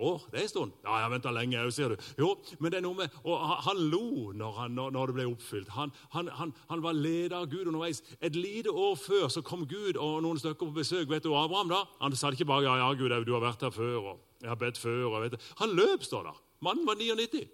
år. 0.00 0.24
Det 0.30 0.40
er 0.40 0.46
en 0.46 0.52
stund. 0.52 0.72
Ja, 0.84 0.96
jeg 0.96 1.06
har 1.06 1.12
venta 1.12 1.32
lenge 1.34 1.60
òg, 1.60 1.72
sier 1.74 1.92
du. 1.92 2.08
Jo, 2.18 2.30
men 2.58 2.72
det 2.72 2.80
er 2.80 2.86
noe 2.86 2.98
med, 2.98 3.20
og 3.24 3.44
Han 3.66 3.82
lo 3.92 4.32
når, 4.36 4.56
han, 4.58 4.80
når 4.80 5.12
det 5.12 5.16
ble 5.18 5.28
oppfylt. 5.30 5.68
Han, 5.76 5.92
han, 6.14 6.30
han, 6.70 6.82
var 6.82 6.96
leder 6.96 7.36
av 7.38 7.48
Gud 7.50 7.66
underveis. 7.66 8.02
Et 8.20 8.36
lite 8.36 8.72
år 8.72 8.96
før 8.96 9.28
så 9.28 9.42
kom 9.42 9.66
Gud 9.68 9.96
og 9.96 10.22
noen 10.24 10.40
stykker 10.40 10.66
på 10.66 10.80
besøk. 10.80 11.08
Vet 11.10 11.24
du 11.24 11.34
Abraham 11.34 11.72
da? 11.72 11.84
Han 12.00 12.16
sa 12.16 12.32
ikke 12.32 12.48
bare 12.48 12.66
ja, 12.66 12.76
ja, 12.80 12.90
Gud, 12.94 13.14
du 13.26 13.32
har 13.36 13.44
vært 13.44 13.62
her 13.66 13.74
før. 13.74 13.96
og 14.00 14.26
jeg 14.40 14.48
har 14.48 14.60
bedt 14.60 14.78
før. 14.78 15.04
og 15.10 15.22
vet 15.22 15.36
du. 15.36 15.48
Han 15.60 15.74
løp, 15.76 16.04
står 16.04 16.28
der. 16.30 16.44
Mannen 16.60 16.86
var 16.86 16.94
99. 16.94 17.48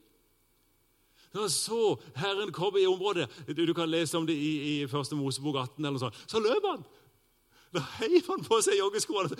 Når 1.36 1.48
så 1.52 1.80
Herren 2.16 2.52
komme 2.52 2.80
i 2.80 2.86
området 2.86 3.26
Du 3.56 3.72
kan 3.74 3.90
lese 3.90 4.16
om 4.16 4.26
det 4.26 4.34
i, 4.34 4.82
i 4.82 4.86
første 4.88 5.16
Mosebok 5.18 5.56
18. 5.56 5.84
eller 5.84 5.98
noe 5.98 6.04
sånt, 6.06 6.24
Så 6.30 6.40
løp 6.40 6.64
han. 6.70 6.84
Da 7.76 7.82
heiv 7.98 8.24
han 8.30 8.44
på 8.46 8.58
seg 8.64 8.78
joggeskoene. 8.80 9.36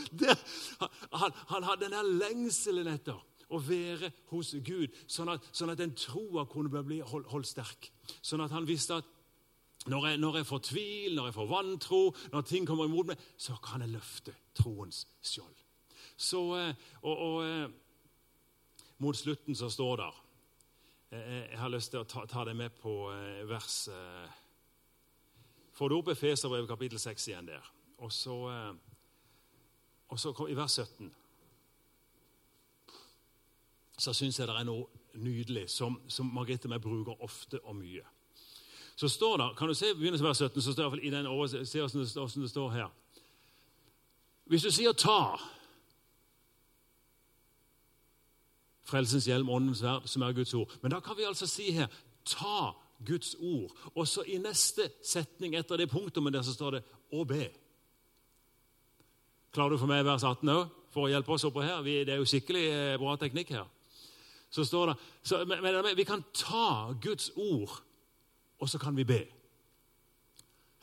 Han, 1.17 1.35
han, 1.53 1.67
hadde 1.67 1.91
den 1.93 2.15
lengselen 2.21 2.91
etter 2.93 3.19
å 3.47 3.61
være 3.63 4.11
hos 4.33 4.53
Gud, 4.67 4.95
sånn 5.09 5.31
at, 5.33 5.45
sånn 5.55 5.71
at 5.73 5.81
den 5.81 5.95
troa 5.97 6.45
kunne 6.51 6.83
bli 6.85 6.99
holdt, 7.01 7.31
hold 7.31 7.47
sterk. 7.49 7.91
Sånn 8.21 8.43
at 8.45 8.55
han 8.55 8.67
visste 8.69 8.99
at 9.01 9.13
når 9.87 10.09
jeg, 10.09 10.19
når 10.19 10.41
jeg 10.41 10.49
får 10.49 10.63
tvil, 10.67 11.15
når 11.15 11.29
jeg 11.29 11.37
får 11.37 11.49
vantro, 11.51 12.01
når 12.33 12.47
ting 12.51 12.67
kommer 12.67 12.91
imot 12.91 13.13
meg, 13.13 13.23
så 13.39 13.55
kan 13.63 13.85
jeg 13.85 13.95
løfte 13.95 14.35
troens 14.59 15.05
skjold. 15.23 15.55
Så, 16.17 16.43
eh, 16.59 16.87
og, 17.03 17.17
og, 17.17 17.43
eh, 17.45 17.67
Mot 19.05 19.17
slutten 19.17 19.53
så 19.53 19.69
står 19.69 19.99
det 20.01 20.05
eh, 21.13 21.43
Jeg 21.51 21.59
har 21.61 21.69
lyst 21.69 21.91
til 21.93 22.01
å 22.01 22.07
ta, 22.09 22.23
ta 22.25 22.47
det 22.49 22.55
med 22.57 22.73
på 22.81 22.95
vers 23.45 23.75
Får 25.77 25.93
du 25.93 25.99
opp 25.99 26.09
Efeserbrevet 26.09 26.71
kapittel 26.71 27.03
6 27.03 27.29
igjen 27.29 27.51
der? 27.51 27.69
Og 27.99 28.13
så, 28.13 28.35
og 30.09 30.21
så 30.21 30.47
i 30.51 30.57
vers 30.57 30.73
17 30.73 31.15
så 33.99 34.13
syns 34.13 34.39
jeg 34.39 34.49
det 34.49 34.55
er 34.59 34.67
noe 34.69 34.85
nydelig 35.17 35.71
som, 35.73 35.97
som 36.13 36.29
Margrethe 36.29 36.69
meg 36.69 36.83
bruker 36.85 37.17
ofte 37.25 37.61
og 37.65 37.79
mye. 37.79 38.05
Så 38.97 39.09
står 39.09 39.37
det, 39.37 39.47
Kan 39.59 39.69
du 39.69 39.75
se 39.75 39.95
begynnelsen 39.95 40.27
av 40.27 40.31
vers 40.31 40.39
17? 40.39 40.63
så 40.63 40.73
står 40.73 40.97
det 40.97 41.05
i 41.05 41.11
den 41.11 41.27
over, 41.27 41.47
Se 41.47 41.81
hvordan 41.81 42.43
det 42.43 42.51
står 42.51 42.71
her. 42.71 42.91
Hvis 44.45 44.63
du 44.63 44.71
sier 44.71 44.93
'ta', 44.93 45.41
Frelsens 48.85 49.27
hjelm, 49.27 49.49
åndens 49.49 49.83
verd, 49.83 50.07
som 50.07 50.23
er 50.23 50.33
Guds 50.33 50.55
ord. 50.55 50.79
Men 50.83 50.91
da 50.91 51.01
kan 51.01 51.17
vi 51.17 51.23
altså 51.23 51.47
si 51.47 51.71
her 51.71 51.87
ta 52.25 52.73
Guds 53.07 53.35
ord. 53.35 53.91
Og 53.95 54.09
så 54.09 54.23
i 54.23 54.39
neste 54.39 54.91
setning 55.03 55.57
etter 55.57 55.77
det 55.77 55.91
punktumet 55.91 56.33
der 56.33 56.43
så 56.43 56.55
står 56.55 56.71
det 56.71 56.83
'å 57.13 57.25
be'. 57.25 57.66
Klarer 59.57 59.73
du 59.73 59.81
for 59.81 59.89
meg 59.89 60.03
vers 60.05 60.21
18 60.21 60.51
òg, 60.53 60.73
for 60.93 61.07
å 61.07 61.09
hjelpe 61.09 61.33
oss 61.33 61.47
oppå 61.49 61.63
her? 61.65 61.79
Vi, 61.81 62.03
det 62.05 62.13
er 62.13 62.19
jo 62.21 62.29
skikkelig 62.29 62.65
eh, 62.69 62.97
bra 63.01 63.15
teknikk 63.17 63.55
her. 63.57 63.65
Så 64.53 64.67
står 64.69 64.91
det, 64.91 64.97
så, 65.25 65.39
men, 65.49 65.63
men, 65.65 65.97
Vi 65.97 66.05
kan 66.05 66.21
ta 66.37 66.93
Guds 67.01 67.31
ord, 67.41 67.79
og 68.61 68.69
så 68.69 68.77
kan 68.79 68.97
vi 68.97 69.07
be. 69.09 69.23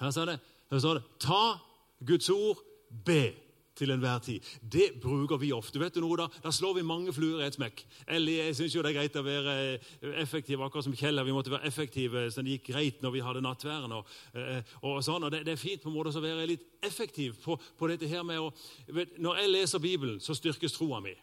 Her 0.02 0.26
det, 0.26 0.40
her 0.72 0.80
står 0.82 0.98
det 0.98 1.04
'ta 1.20 1.60
Guds 2.02 2.30
ord, 2.30 2.66
be' 3.06 3.43
til 3.76 3.92
enhver 3.94 4.20
tid. 4.24 4.40
Det 4.62 4.92
bruker 5.02 5.40
vi 5.42 5.52
ofte. 5.56 5.80
Vet 5.82 5.96
du 5.96 6.02
noe 6.04 6.18
Da 6.18 6.28
Da 6.44 6.52
slår 6.52 6.78
vi 6.78 6.86
mange 6.86 7.14
fluer 7.14 7.42
i 7.42 7.48
et 7.48 7.58
smekk. 7.58 7.84
Eller 8.08 8.46
jeg 8.46 8.56
syns 8.56 8.74
det 8.74 8.86
er 8.86 8.98
greit 9.00 9.16
å 9.16 9.26
være 9.26 9.56
eh, 9.74 10.22
effektiv, 10.22 10.62
akkurat 10.62 10.86
som 10.86 10.96
Kjell. 10.96 11.24
Vi 11.26 11.36
måtte 11.36 11.52
være 11.52 11.68
effektive, 11.68 12.30
så 12.32 12.42
det 12.42 12.58
gikk 12.58 12.72
greit 12.74 13.02
når 13.02 13.12
vi 13.12 13.26
hadde 13.26 13.42
nattværen. 13.42 13.92
Og, 13.92 14.08
eh, 14.36 14.62
og 14.82 15.04
sånn, 15.04 15.24
og 15.24 15.32
det, 15.32 15.44
det, 15.48 15.58
er 15.58 15.62
fint 15.62 15.82
på 15.82 15.90
en 15.90 15.98
måte 15.98 16.14
å 16.14 16.24
være 16.24 16.48
litt 16.50 16.66
effektiv 16.84 17.38
på, 17.44 17.58
på 17.78 17.90
dette 17.92 18.08
her 18.08 18.24
med 18.24 18.42
å 18.42 18.52
vet, 18.88 19.18
Når 19.20 19.42
jeg 19.42 19.54
leser 19.54 19.80
Bibelen, 19.80 20.20
så 20.20 20.36
styrkes 20.38 20.76
troa 20.78 21.02
mi. 21.04 21.16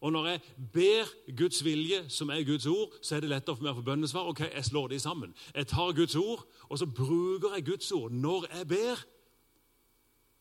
Og 0.00 0.12
når 0.12 0.26
jeg 0.26 0.40
ber 0.72 1.08
Guds 1.36 1.64
vilje, 1.64 2.04
som 2.08 2.30
er 2.30 2.44
Guds 2.48 2.66
ord, 2.66 2.92
så 3.02 3.16
er 3.16 3.20
det 3.20 3.30
lettere 3.30 3.56
for 3.56 3.66
meg 3.66 3.74
å 3.74 3.80
få 3.80 3.84
bønnesvar. 3.84 4.28
Ok, 4.32 4.40
jeg 4.48 4.64
slår 4.64 4.88
de 4.88 5.00
sammen. 5.00 5.34
Jeg 5.54 5.68
tar 5.68 5.92
Guds 5.96 6.16
ord, 6.16 6.46
og 6.68 6.80
så 6.80 6.88
bruker 6.88 7.56
jeg 7.56 7.66
Guds 7.66 7.92
ord 7.92 8.14
når 8.16 8.48
jeg 8.48 8.68
ber 8.72 9.02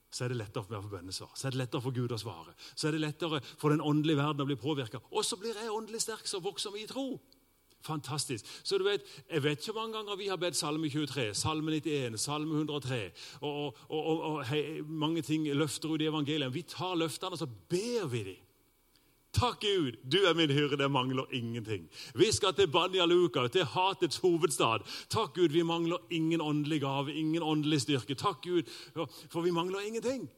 så 0.10 0.26
er 0.26 0.32
det 0.34 0.40
lettere 0.40 0.66
for 0.66 0.74
meg 0.74 0.80
å 0.82 0.88
få 0.88 0.94
bønnesvar. 0.96 1.34
Så 1.38 1.48
er 1.48 1.54
det 1.54 1.62
lettere 1.62 1.86
for 1.86 1.96
Gud 1.96 2.14
å 2.14 2.18
svare. 2.18 2.56
Så 2.74 2.90
er 2.90 2.96
det 2.96 3.04
lettere 3.04 3.42
for 3.62 3.74
den 3.74 3.84
åndelige 3.86 4.18
verden 4.18 4.46
å 4.46 4.50
bli 4.50 4.58
påvirka. 4.60 5.02
Og 5.14 5.26
så 5.26 5.38
blir 5.38 5.58
jeg 5.58 5.70
åndelig 5.74 6.02
sterk, 6.02 6.26
så 6.28 6.42
vokser 6.42 6.74
vi 6.74 6.84
i 6.84 6.90
tro. 6.90 7.12
Fantastisk. 7.86 8.46
Så 8.64 8.78
du 8.78 8.84
vet, 8.84 9.06
Jeg 9.30 9.44
vet 9.44 9.60
ikke 9.60 9.72
hvor 9.72 9.82
mange 9.82 9.98
ganger 9.98 10.18
vi 10.20 10.28
har 10.28 10.38
bedt 10.38 10.58
Salme 10.58 10.90
23, 10.90 11.34
Salme 11.34 11.72
91, 11.72 12.20
Salme 12.20 12.58
103 12.58 13.12
og, 13.42 13.50
og, 13.66 13.76
og, 13.90 14.20
og 14.20 14.46
hei, 14.50 14.82
mange 14.82 15.22
ting 15.22 15.48
løfter 15.48 15.94
ut 15.94 16.02
i 16.02 16.10
evangeliet. 16.10 16.54
Vi 16.54 16.66
tar 16.68 16.98
løftene, 17.00 17.38
og 17.38 17.40
så 17.40 17.48
ber 17.48 18.08
vi 18.12 18.24
dem. 18.24 18.49
Takk, 19.34 19.62
Gud, 19.62 19.92
du 20.12 20.18
er 20.26 20.34
min 20.34 20.50
hyrde, 20.50 20.82
jeg 20.82 20.92
mangler 20.92 21.26
ingenting. 21.32 21.90
Vi 22.16 22.32
skal 22.34 22.54
til 22.58 22.68
Banja 22.68 23.06
Luka, 23.06 23.48
til 23.48 23.64
hatets 23.64 24.18
hovedstad. 24.18 24.82
Takk, 25.10 25.36
Gud, 25.36 25.54
vi 25.54 25.62
mangler 25.62 25.98
ingen 26.10 26.42
åndelig 26.42 26.82
gave, 26.82 27.14
ingen 27.14 27.44
åndelig 27.44 27.82
styrke. 27.82 28.16
Takk, 28.16 28.42
Gud, 28.44 28.64
for 29.30 29.42
vi 29.42 29.52
mangler 29.52 29.80
ingenting. 29.86 30.30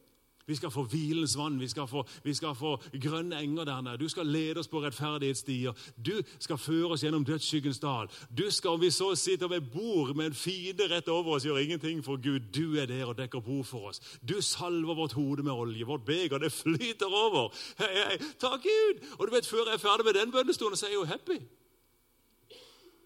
Vi 0.46 0.54
skal 0.54 0.70
få 0.70 0.82
hvilens 0.82 1.36
vann, 1.38 1.60
vi 1.60 1.68
skal 1.68 1.86
få, 1.86 2.04
vi 2.24 2.34
skal 2.34 2.54
få 2.54 2.76
grønne 3.02 3.38
enger 3.42 3.64
der 3.64 3.80
nede. 3.80 3.98
Du 3.98 4.08
skal 4.08 4.26
lede 4.26 4.58
oss 4.58 4.68
på 4.68 4.82
rettferdighetsstier. 4.82 5.72
Du 6.06 6.22
skal 6.38 6.58
føre 6.58 6.90
oss 6.96 7.04
gjennom 7.04 7.24
dødsskyggens 7.24 7.78
dal. 7.78 8.10
Du 8.38 8.50
skal, 8.50 8.70
Om 8.70 8.80
vi 8.80 8.90
så 8.90 9.14
sitter 9.14 9.48
ved 9.48 9.60
bord 9.60 10.16
med 10.16 10.26
en 10.26 10.34
fiende 10.34 10.88
rett 10.90 11.08
over 11.08 11.36
oss, 11.36 11.44
gjøre 11.44 11.62
ingenting 11.62 12.04
for 12.04 12.16
Gud. 12.16 12.40
Du 12.40 12.76
er 12.76 12.86
der 12.86 13.04
og 13.04 13.18
dekker 13.18 13.40
bord 13.40 13.64
for 13.64 13.88
oss. 13.88 14.00
Du 14.28 14.40
salver 14.40 14.94
vårt 14.94 15.12
hode 15.12 15.42
med 15.42 15.52
olje. 15.52 15.86
Vårt 15.86 16.04
beger 16.04 16.38
det 16.38 16.52
flyter 16.52 17.06
over. 17.06 17.54
Hei, 17.78 17.92
hei, 17.94 18.18
takk 18.40 18.62
Gud! 18.62 19.06
Og 19.18 19.26
du 19.26 19.34
vet, 19.34 19.46
Før 19.46 19.66
jeg 19.66 19.74
er 19.74 19.78
ferdig 19.78 20.04
med 20.04 20.14
den 20.14 20.32
bønnestolen, 20.32 20.76
så 20.76 20.86
er 20.86 20.90
jeg 20.90 20.94
jo 20.96 21.04
happy. 21.04 21.38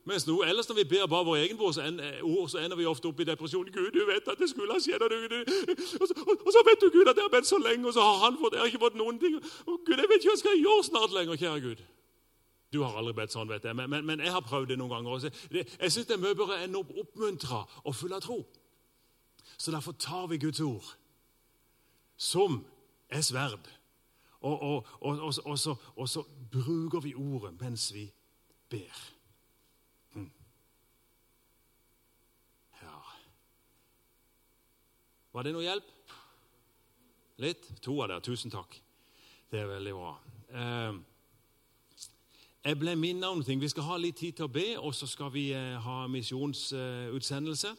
Mens 0.07 0.27
nå, 0.27 0.37
ellers 0.47 0.69
når 0.69 0.77
vi 0.77 0.85
ber 0.85 1.07
bare 1.11 1.27
vår 1.27 1.37
egen 1.37 1.61
ord, 1.61 1.79
eh, 1.83 2.21
ord, 2.23 2.49
så 2.49 2.61
ender 2.62 2.77
vi 2.79 2.85
ofte 2.87 3.09
opp 3.11 3.21
i 3.21 3.25
depresjon. 3.27 3.66
Gud, 3.75 3.90
du 3.90 4.05
vet 4.07 4.29
at 4.31 4.38
det 4.38 4.47
skulle 4.51 4.73
ha 4.73 4.79
skjedd. 4.79 5.03
Og, 5.03 5.11
og, 5.11 6.35
og, 6.47 6.51
så 6.55 6.62
vet 6.69 6.81
du 6.85 6.90
Gud 6.95 7.11
at 7.11 7.19
jeg 7.19 7.27
har 7.27 7.33
bedt 7.33 7.49
så 7.49 7.59
lenge, 7.59 7.88
og 7.88 7.95
så 7.97 8.05
har 8.07 8.21
han 8.25 8.38
fått, 8.38 8.55
jeg 8.55 8.62
har 8.62 8.71
ikke 8.71 8.85
fått 8.85 8.99
noen 9.01 9.19
ting. 9.19 9.35
Og 9.66 9.81
Gud, 9.87 9.97
Jeg 9.99 10.07
vet 10.11 10.21
ikke 10.21 10.31
hva 10.31 10.37
jeg 10.37 10.42
skal 10.45 10.61
gjøre 10.61 10.85
snart 10.87 11.16
lenger, 11.16 11.40
kjære 11.42 11.64
Gud. 11.64 11.83
Du 12.73 12.79
har 12.85 12.95
aldri 13.01 13.16
bedt 13.19 13.35
sånn, 13.35 13.51
vet 13.51 13.66
jeg, 13.66 13.75
men, 13.79 13.90
men, 13.90 14.07
men 14.07 14.23
jeg 14.23 14.35
har 14.37 14.47
prøvd 14.47 14.71
det 14.71 14.79
noen 14.79 14.95
ganger. 14.95 15.11
Også. 15.11 15.33
det, 15.51 15.66
jeg 15.75 15.97
syns 15.97 16.07
det 16.07 16.14
er 16.14 16.23
mye 16.23 16.38
bedre 16.38 16.61
enn 16.62 16.79
å 16.79 16.85
oppmuntre 17.03 17.64
og 17.83 17.99
full 17.99 18.14
av 18.14 18.23
tro. 18.23 18.38
Så 19.59 19.75
derfor 19.75 19.99
tar 19.99 20.31
vi 20.31 20.38
Guds 20.38 20.62
ord, 20.62 20.95
som 22.14 22.61
er 23.11 23.27
sverd, 23.27 23.66
og, 24.47 24.87
og 25.03 25.35
så, 25.35 25.75
så 26.07 26.23
bruker 26.53 27.03
vi 27.03 27.16
ordet 27.19 27.57
mens 27.59 27.90
vi 27.95 28.07
ber. 28.71 29.15
Var 35.37 35.44
det 35.44 35.51
noe 35.53 35.66
hjelp? 35.66 35.88
Litt? 37.44 37.66
To 37.85 37.99
av 38.01 38.09
dere. 38.09 38.22
Tusen 38.25 38.49
takk. 38.49 38.72
Det 39.53 39.59
er 39.61 39.66
veldig 39.68 39.92
bra. 39.92 40.12
Eh, 40.49 40.94
jeg 42.64 42.79
ble 42.81 42.94
minnet 42.96 43.27
om 43.29 43.42
ting. 43.44 43.61
Vi 43.61 43.68
skal 43.68 43.85
ha 43.85 43.99
litt 44.01 44.16
tid 44.16 44.38
til 44.38 44.46
å 44.46 44.55
be, 44.55 44.64
og 44.81 44.94
så 44.96 45.05
skal 45.05 45.29
vi 45.35 45.51
eh, 45.53 45.75
ha 45.85 46.07
misjonsutsendelse. 46.09 47.75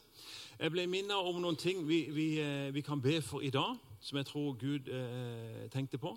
Jeg 0.60 0.76
ble 0.76 0.86
minnet 0.86 1.18
om 1.18 1.42
noen 1.42 1.58
ting 1.58 1.82
vi, 1.90 2.04
vi, 2.14 2.28
eh, 2.44 2.70
vi 2.76 2.86
kan 2.86 3.02
be 3.02 3.18
for 3.26 3.42
i 3.42 3.50
dag. 3.50 3.74
som 4.06 4.18
jeg 4.22 4.30
tror 4.30 4.54
Gud 4.62 4.94
eh, 4.94 5.66
tenkte 5.74 5.98
på. 5.98 6.14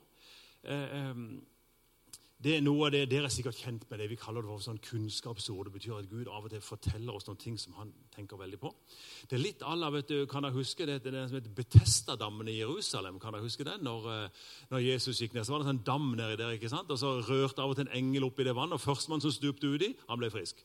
Eh, 0.62 0.96
eh, 0.98 1.24
det 2.40 2.54
er 2.56 2.62
noe 2.64 2.86
av 2.86 2.94
det, 2.94 3.02
Dere 3.10 3.28
er 3.28 3.32
sikkert 3.32 3.58
kjent 3.60 3.82
med 3.90 4.00
det 4.00 4.06
vi 4.08 4.16
kaller 4.16 4.40
det 4.40 4.48
for 4.48 4.64
sånn 4.64 4.78
kunnskapsord. 4.80 5.66
Det 5.68 5.74
betyr 5.74 5.98
at 5.98 6.06
Gud 6.08 6.28
av 6.32 6.46
og 6.46 6.52
til 6.52 6.62
forteller 6.64 7.18
oss 7.18 7.26
noen 7.28 7.40
ting 7.42 7.58
som 7.60 7.74
han 7.76 7.90
tenker 8.14 8.40
veldig 8.40 8.60
på. 8.62 8.70
Det 9.28 9.36
er 9.36 9.42
litt 9.42 9.64
alla, 9.68 9.90
vet 9.92 10.08
du, 10.08 10.22
Kan 10.30 10.46
dere 10.46 10.56
huske 10.56 10.86
det, 10.88 11.02
det 11.04 11.12
som 11.12 11.36
heter 11.36 11.52
Betestadammen 11.58 12.48
i 12.48 12.56
Jerusalem? 12.56 13.18
Kan 13.20 13.36
dere 13.36 13.44
huske 13.44 13.66
den? 13.68 13.84
Når, 13.84 14.08
eh, 14.14 14.46
når, 14.70 14.84
Jesus 14.86 15.20
gikk 15.20 15.36
ned, 15.36 15.44
så 15.44 15.52
var 15.52 15.60
det 15.60 15.68
en 15.68 15.72
sånn 15.74 15.84
dam 15.90 16.06
nedi 16.14 16.38
der. 16.40 16.54
ikke 16.56 16.70
sant? 16.72 16.88
Og 16.88 16.98
Så 16.98 17.12
rørte 17.28 17.60
av 17.60 17.74
og 17.74 17.76
til 17.76 17.84
en 17.84 17.92
engel 18.00 18.24
opp 18.30 18.40
i 18.40 18.48
det 18.48 18.56
vannet, 18.56 18.72
og 18.72 18.80
førstemann 18.80 19.20
som 19.20 19.36
stupte 19.36 19.68
uti, 19.68 19.92
han 20.08 20.18
ble 20.18 20.32
frisk. 20.32 20.64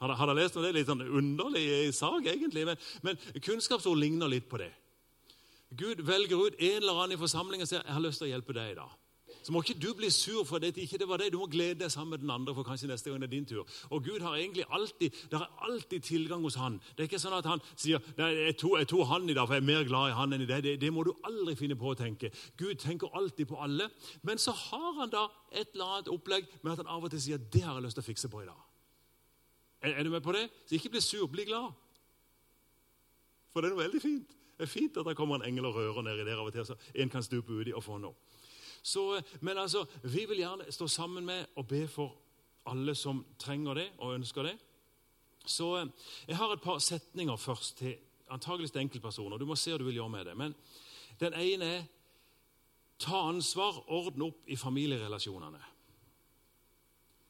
Har 0.00 0.16
dere 0.16 0.38
lest 0.40 0.56
om 0.56 0.64
det? 0.64 0.72
Litt 0.72 0.88
sånn 0.88 1.04
underlig 1.04 1.92
sak, 1.92 2.24
egentlig. 2.24 2.64
Men, 2.64 2.80
men 3.02 3.20
kunnskapsord 3.36 4.00
ligner 4.00 4.32
litt 4.32 4.48
på 4.48 4.64
det. 4.64 4.72
Gud 5.76 6.00
velger 6.08 6.40
ut 6.40 6.56
en 6.56 6.80
eller 6.80 7.04
annen 7.04 7.18
i 7.18 7.20
forsamlingen 7.20 7.68
og 7.68 7.68
sier 7.68 7.84
jeg 7.84 7.92
har 7.92 8.04
lyst 8.08 8.24
til 8.24 8.30
å 8.30 8.32
hjelpe 8.32 8.56
deg 8.56 8.72
i 8.72 8.80
dag 8.80 8.98
så 9.42 9.52
må 9.52 9.62
ikke 9.62 9.78
du 9.82 9.88
bli 9.98 10.10
sur 10.10 10.44
for 10.48 10.62
det 10.62 10.76
ikke 10.76 10.98
det 10.98 11.08
var 11.08 11.20
deg. 11.22 11.32
Du 11.32 11.38
må 11.40 11.46
glede 11.50 11.80
deg 11.82 11.90
sammen 11.92 12.10
med 12.14 12.22
den 12.24 12.30
andre, 12.30 12.54
for 12.54 12.66
kanskje 12.66 12.88
neste 12.90 13.10
gang 13.10 13.22
det 13.22 13.28
er 13.28 13.34
din 13.34 13.46
tur. 13.46 13.66
Og 13.90 14.04
Gud 14.04 14.20
har 14.20 14.36
egentlig 14.36 14.64
alltid, 14.70 15.10
Det 15.30 15.38
er 15.38 15.64
alltid 15.68 16.00
tilgang 16.00 16.42
hos 16.42 16.54
han. 16.54 16.80
Det 16.96 17.04
er 17.04 17.10
ikke 17.10 17.22
sånn 17.22 17.38
at 17.38 17.46
han 17.46 17.62
sier 17.74 18.02
Nei, 18.18 18.30
jeg 18.46 18.56
tok, 18.56 18.78
jeg 18.78 18.88
tok 18.88 19.06
han 19.08 19.30
i 19.30 19.34
dag, 19.34 19.46
for 19.46 19.54
jeg 19.54 19.62
er 19.62 19.70
mer 19.70 19.84
glad 19.88 20.10
i 20.10 20.16
han 20.18 20.32
enn 20.32 20.44
i 20.44 20.48
deg. 20.50 20.62
Det, 20.64 20.74
det, 20.80 20.92
må 20.92 21.04
du 21.04 21.12
aldri 21.24 21.56
finne 21.58 21.76
på 21.78 21.92
å 21.92 21.98
tenke. 21.98 22.30
Gud 22.56 22.78
tenker 22.82 23.14
alltid 23.16 23.48
på 23.50 23.60
alle. 23.62 23.88
Men 24.22 24.38
så 24.38 24.54
har 24.56 24.92
han 25.00 25.10
da 25.10 25.28
et 25.50 25.74
eller 25.74 25.96
annet 25.96 26.12
opplegg 26.12 26.46
med 26.62 26.72
at 26.72 26.84
han 26.84 26.92
av 26.92 27.04
og 27.04 27.10
til 27.10 27.22
sier 27.22 27.42
det 27.52 27.64
har 27.64 27.74
jeg 27.78 27.86
lyst 27.86 27.98
til 27.98 28.04
å 28.04 28.10
fikse 28.10 28.30
på 28.32 28.42
i 28.42 28.48
dag. 28.50 28.68
Er, 29.82 29.96
er 29.98 30.04
du 30.04 30.10
med 30.10 30.22
på 30.22 30.32
det? 30.32 30.46
Så 30.66 30.78
ikke 30.78 30.94
bli 30.94 31.02
sur, 31.02 31.26
bli 31.26 31.46
glad. 31.48 31.72
For 33.52 33.60
det 33.60 33.68
er 33.68 33.74
noe 33.74 33.84
veldig 33.84 34.02
fint. 34.02 34.38
Det 34.56 34.68
er 34.68 34.70
fint 34.70 34.96
at 34.96 35.08
det 35.08 35.16
kommer 35.18 35.40
en 35.40 35.48
engel 35.48 35.66
og 35.66 35.74
rører 35.74 36.04
nedi 36.06 36.24
der 36.24 36.38
av 36.38 36.46
og 36.46 36.54
til, 36.54 36.66
så 36.66 36.76
en 36.94 37.10
kan 37.10 37.24
stupe 37.24 37.52
uti 37.52 37.72
og 37.74 37.82
få 37.84 37.96
noe. 37.98 38.14
Så, 38.82 39.22
men 39.40 39.58
altså, 39.58 39.84
vi 40.02 40.26
vil 40.26 40.42
gjerne 40.42 40.72
stå 40.72 40.88
sammen 40.90 41.26
med 41.26 41.46
og 41.56 41.66
be 41.68 41.86
for 41.88 42.16
alle 42.66 42.94
som 42.94 43.24
trenger 43.38 43.74
det 43.74 43.88
og 43.98 44.14
ønsker 44.14 44.42
det. 44.42 44.56
Så 45.46 45.76
eh, 45.78 45.86
Jeg 46.28 46.36
har 46.36 46.52
et 46.52 46.62
par 46.62 46.78
setninger 46.78 47.36
først 47.36 47.78
til 47.78 47.96
antakeligvis 48.30 48.70
til 48.70 48.80
enkeltpersoner. 48.80 49.38
Du 49.38 49.46
må 49.46 49.56
se 49.56 49.70
hva 49.70 49.78
du 49.78 49.84
vil 49.84 50.00
gjøre 50.00 50.10
med 50.10 50.24
det. 50.24 50.36
Men 50.36 50.54
den 51.20 51.34
ene 51.34 51.64
er 51.64 51.84
ta 53.02 53.26
ansvar, 53.28 53.82
ordne 53.90 54.30
opp 54.30 54.48
i 54.48 54.56
familierelasjonene. 54.56 55.60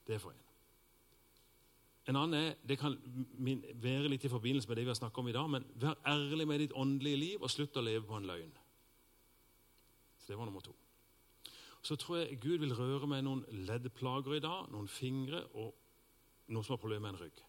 Det 0.07 0.15
er 0.15 0.23
for 0.23 0.33
en. 0.33 0.39
En 2.11 2.19
annen 2.19 2.35
er, 2.35 2.55
Det 2.67 2.79
kan 2.79 2.97
være 3.83 4.09
litt 4.09 4.25
i 4.25 4.33
forbindelse 4.33 4.69
med 4.69 4.77
det 4.77 4.85
vi 4.85 4.91
har 4.91 4.99
snakket 4.99 5.19
om 5.19 5.29
i 5.29 5.33
dag, 5.33 5.51
men 5.51 5.67
vær 5.75 5.99
ærlig 6.07 6.49
med 6.49 6.59
ditt 6.59 6.73
åndelige 6.75 7.17
liv 7.17 7.43
og 7.43 7.51
slutt 7.51 7.77
å 7.77 7.85
leve 7.85 8.07
på 8.07 8.17
en 8.17 8.27
løgn. 8.27 8.53
Så 10.19 10.33
Det 10.33 10.39
var 10.39 10.45
nummer 10.45 10.61
to 10.61 10.75
så 11.83 11.97
tror 11.99 12.21
jeg 12.21 12.41
Gud 12.43 12.63
vil 12.63 12.75
røre 12.79 13.09
med 13.11 13.25
noen 13.27 13.43
leddplager 13.67 14.37
i 14.37 14.43
dag, 14.45 14.69
noen 14.71 14.91
fingre 14.91 15.43
og 15.59 15.73
noen 16.53 16.67
som 16.67 16.77
har 16.77 16.83
problemer 16.83 17.09
med 17.09 17.17
en 17.17 17.25
rygg. 17.25 17.43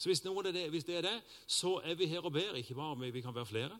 Så 0.00 0.08
hvis, 0.08 0.20
er 0.24 0.52
det, 0.52 0.70
hvis, 0.72 0.84
det, 0.84 0.96
er 0.96 1.02
det, 1.04 1.18
så 1.46 1.74
er 1.84 1.94
vi 1.94 2.06
her 2.08 2.24
og 2.24 2.32
ber. 2.32 2.56
Ikke 2.56 2.74
bare, 2.74 2.94
om 2.94 3.02
vi 3.02 3.20
kan 3.20 3.34
være 3.34 3.46
flere. 3.46 3.76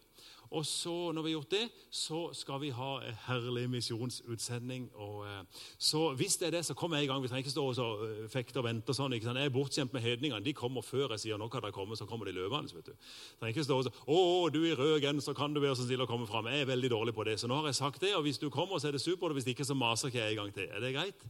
Og 0.51 0.67
så, 0.67 1.13
når 1.13 1.23
vi 1.23 1.31
har 1.31 1.33
gjort 1.39 1.51
det, 1.51 1.69
så 1.91 2.19
skal 2.33 2.61
vi 2.61 2.69
ha 2.77 2.91
en 3.07 3.17
herlig 3.27 3.71
misjonsutsending. 3.71 4.91
Og, 4.95 5.25
eh, 5.27 5.63
så 5.79 6.13
hvis 6.15 6.37
det 6.37 6.47
er 6.47 6.51
det, 6.51 6.65
så 6.67 6.75
kommer 6.75 6.97
jeg 6.97 7.05
i 7.05 7.09
gang. 7.09 7.23
Vi 7.23 7.29
trenger 7.29 7.47
ikke 7.47 7.51
stå 7.51 7.65
og 7.65 8.03
uh, 8.03 8.29
fekte 8.29 8.61
og 8.61 8.67
vente. 8.67 8.91
og 8.91 8.99
sånn, 8.99 9.15
ikke 9.17 9.31
sant? 9.31 9.39
Jeg 9.39 9.49
er 9.49 9.55
bortskjemt 9.55 9.97
med 9.97 10.05
hedningene. 10.05 10.45
De 10.45 10.53
kommer 10.53 10.85
før 10.85 11.15
jeg 11.15 11.25
sier 11.25 11.41
noe 11.41 11.49
kan 11.49 11.65
de 11.65 11.73
kommer, 11.73 11.97
så 11.97 12.05
kommer 12.05 12.29
de 12.29 12.37
løpende. 12.37 12.75
vet 12.75 12.93
du. 12.93 13.09
Trenger 13.41 13.57
ikke 13.57 13.65
stå 13.65 13.79
og 13.79 13.85
si 13.85 13.91
'Å, 13.91 14.51
du 14.53 14.61
i 14.65 14.75
rød 14.75 15.01
genser, 15.01 15.33
kan 15.33 15.55
du 15.55 15.61
være 15.61 15.77
så 15.77 15.87
snill 15.87 16.05
å 16.05 16.11
komme 16.11 16.27
fram?' 16.27 16.53
Jeg 16.53 16.61
er 16.61 16.73
veldig 16.75 16.91
dårlig 16.91 17.15
på 17.15 17.25
det. 17.25 17.41
Så 17.41 17.49
nå 17.49 17.57
har 17.57 17.67
jeg 17.67 17.81
sagt 17.81 18.01
det, 18.01 18.15
og 18.17 18.23
hvis 18.23 18.39
du 18.39 18.51
kommer, 18.51 18.79
så 18.79 18.89
er 18.89 18.93
det 18.93 19.01
supert. 19.01 19.33
Hvis 19.33 19.47
ikke, 19.47 19.65
så 19.65 19.75
maser 19.75 20.09
ikke 20.09 20.19
jeg 20.19 20.31
en 20.31 20.45
gang 20.45 20.55
til. 20.55 20.69
Er 20.69 20.81
det 20.81 20.95
greit? 20.95 21.21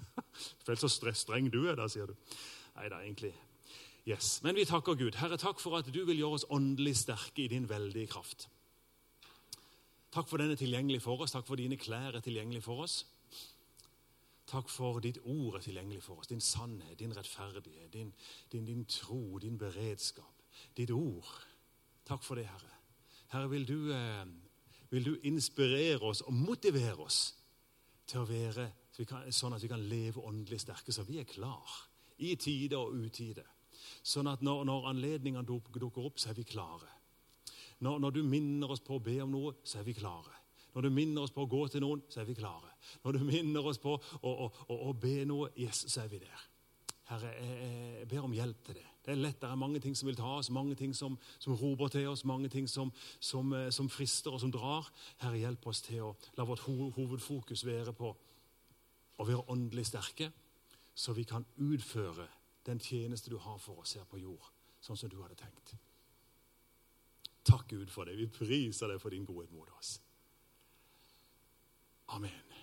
Føler 0.66 0.88
så 0.88 1.12
streng 1.14 1.52
du 1.52 1.68
er 1.68 1.76
da, 1.76 1.86
sier 1.86 2.06
du. 2.06 2.14
Nei 2.74 2.88
da, 2.88 3.04
egentlig. 3.04 3.34
Yes. 4.06 4.42
Men 4.42 4.54
vi 4.54 4.66
takker 4.68 4.98
Gud. 5.00 5.16
Herre, 5.16 5.38
takk 5.40 5.60
for 5.60 5.78
at 5.78 5.88
du 5.88 6.02
vil 6.04 6.18
gjøre 6.20 6.38
oss 6.38 6.46
åndelig 6.52 6.98
sterke 7.00 7.46
i 7.46 7.48
din 7.48 7.68
veldige 7.68 8.10
kraft. 8.12 8.48
Takk 10.12 10.28
for 10.28 10.38
den 10.38 10.52
er 10.52 10.60
tilgjengelig 10.60 11.00
for 11.02 11.24
oss. 11.24 11.32
Takk 11.32 11.46
for 11.48 11.58
dine 11.58 11.78
klær 11.80 12.14
er 12.14 12.22
tilgjengelig 12.22 12.62
for 12.62 12.84
oss. 12.84 13.00
Takk 14.46 14.68
for 14.68 15.00
ditt 15.00 15.18
ord 15.24 15.56
er 15.56 15.64
tilgjengelig 15.64 16.02
for 16.04 16.20
oss. 16.20 16.28
Din 16.28 16.44
sannhet, 16.44 16.98
din 17.00 17.16
rettferdighet, 17.16 17.88
din, 17.92 18.12
din, 18.52 18.68
din 18.68 18.84
tro, 18.84 19.38
din 19.42 19.56
beredskap. 19.58 20.44
Ditt 20.76 20.92
ord. 20.92 21.32
Takk 22.04 22.22
for 22.22 22.38
det, 22.38 22.44
Herre. 22.46 22.76
Herre, 23.32 23.50
vil 23.50 23.64
du, 23.68 23.92
eh, 23.92 24.26
vil 24.90 25.04
du 25.04 25.16
inspirere 25.22 26.02
oss 26.02 26.20
og 26.20 26.32
motivere 26.32 27.00
oss 27.00 27.34
til 28.06 28.20
å 28.20 28.28
være 28.28 28.68
sånn 29.32 29.56
at 29.56 29.62
vi 29.62 29.68
kan 29.72 29.88
leve 29.88 30.22
åndelig 30.22 30.60
sterke, 30.60 30.92
så 30.92 31.02
vi 31.08 31.18
er 31.18 31.24
klar 31.24 31.88
i 32.18 32.36
tide 32.36 32.78
og 32.78 32.94
utide. 32.94 33.42
Sånn 34.02 34.30
at 34.30 34.42
når, 34.44 34.64
når 34.68 34.88
anledningene 34.92 35.46
dukker 35.46 36.04
opp, 36.04 36.20
så 36.20 36.30
er 36.32 36.38
vi 36.38 36.46
klare. 36.48 36.90
Når, 37.84 37.98
når, 38.00 38.16
du 38.16 38.22
minner 38.22 38.70
oss 38.70 38.82
på 38.84 38.96
å 38.96 39.02
be 39.02 39.18
om 39.24 39.32
noe, 39.34 39.54
så 39.66 39.80
er 39.80 39.86
vi 39.88 39.96
klare. 39.96 40.32
Når 40.74 40.86
du 40.86 40.90
minner 40.90 41.22
oss 41.22 41.34
på 41.34 41.44
å 41.44 41.50
gå 41.50 41.66
til 41.70 41.84
noen, 41.84 42.02
så 42.10 42.22
er 42.22 42.28
vi 42.28 42.36
klare. 42.38 42.72
Når 43.04 43.18
du 43.18 43.24
minner 43.26 43.66
oss 43.66 43.78
på 43.82 43.94
å, 43.94 44.00
å, 44.30 44.48
å, 44.68 44.78
å 44.88 44.92
be 44.98 45.22
noe, 45.28 45.52
yes, 45.60 45.84
så 45.90 46.02
er 46.04 46.10
vi 46.10 46.22
der. 46.22 46.50
Herre, 47.10 47.30
jeg, 47.36 47.56
jeg, 48.00 48.08
ber 48.10 48.26
om 48.26 48.34
hjelp 48.34 48.62
til 48.64 48.78
det. 48.78 48.86
Det 49.04 49.12
er 49.12 49.20
lett, 49.20 49.36
det 49.42 49.50
er 49.50 49.60
mange 49.60 49.80
ting 49.84 49.92
som 49.96 50.08
vil 50.08 50.16
ta 50.16 50.30
oss, 50.38 50.48
mange 50.54 50.74
ting 50.80 50.94
som, 50.96 51.18
som 51.38 51.56
roper 51.60 51.90
til 51.92 52.08
oss, 52.08 52.24
mange 52.24 52.48
ting 52.48 52.68
som, 52.70 52.92
som, 53.20 53.52
eh, 53.52 53.68
som, 53.74 53.90
frister 53.92 54.32
og 54.32 54.40
som 54.40 54.52
drar. 54.52 54.88
Herre, 55.20 55.42
hjelp 55.42 55.66
oss 55.68 55.82
til 55.84 56.06
å 56.06 56.14
la 56.38 56.46
vårt 56.48 56.64
hovedfokus 56.64 57.66
være 57.68 57.92
på 57.92 58.14
å 59.20 59.26
være 59.28 59.44
åndelig 59.52 59.90
sterke, 59.90 60.30
så 60.94 61.12
vi 61.12 61.26
kan 61.28 61.44
utføre 61.60 62.26
den 62.66 62.80
tjeneste 62.80 63.30
du 63.30 63.38
har 63.38 63.58
for 63.58 63.84
oss 63.84 63.94
her 63.98 64.06
på 64.08 64.18
jord, 64.18 64.46
sånn 64.80 64.96
som 64.96 65.12
du 65.12 65.20
hadde 65.22 65.36
tenkt. 65.38 65.74
Takk, 67.44 67.68
Gud, 67.68 67.90
for 67.92 68.08
det. 68.08 68.16
Vi 68.16 68.30
priser 68.32 68.88
deg 68.88 69.00
for 69.02 69.12
din 69.12 69.26
godhet 69.28 69.52
mot 69.52 69.68
oss. 69.76 69.98
Amen. 72.16 72.53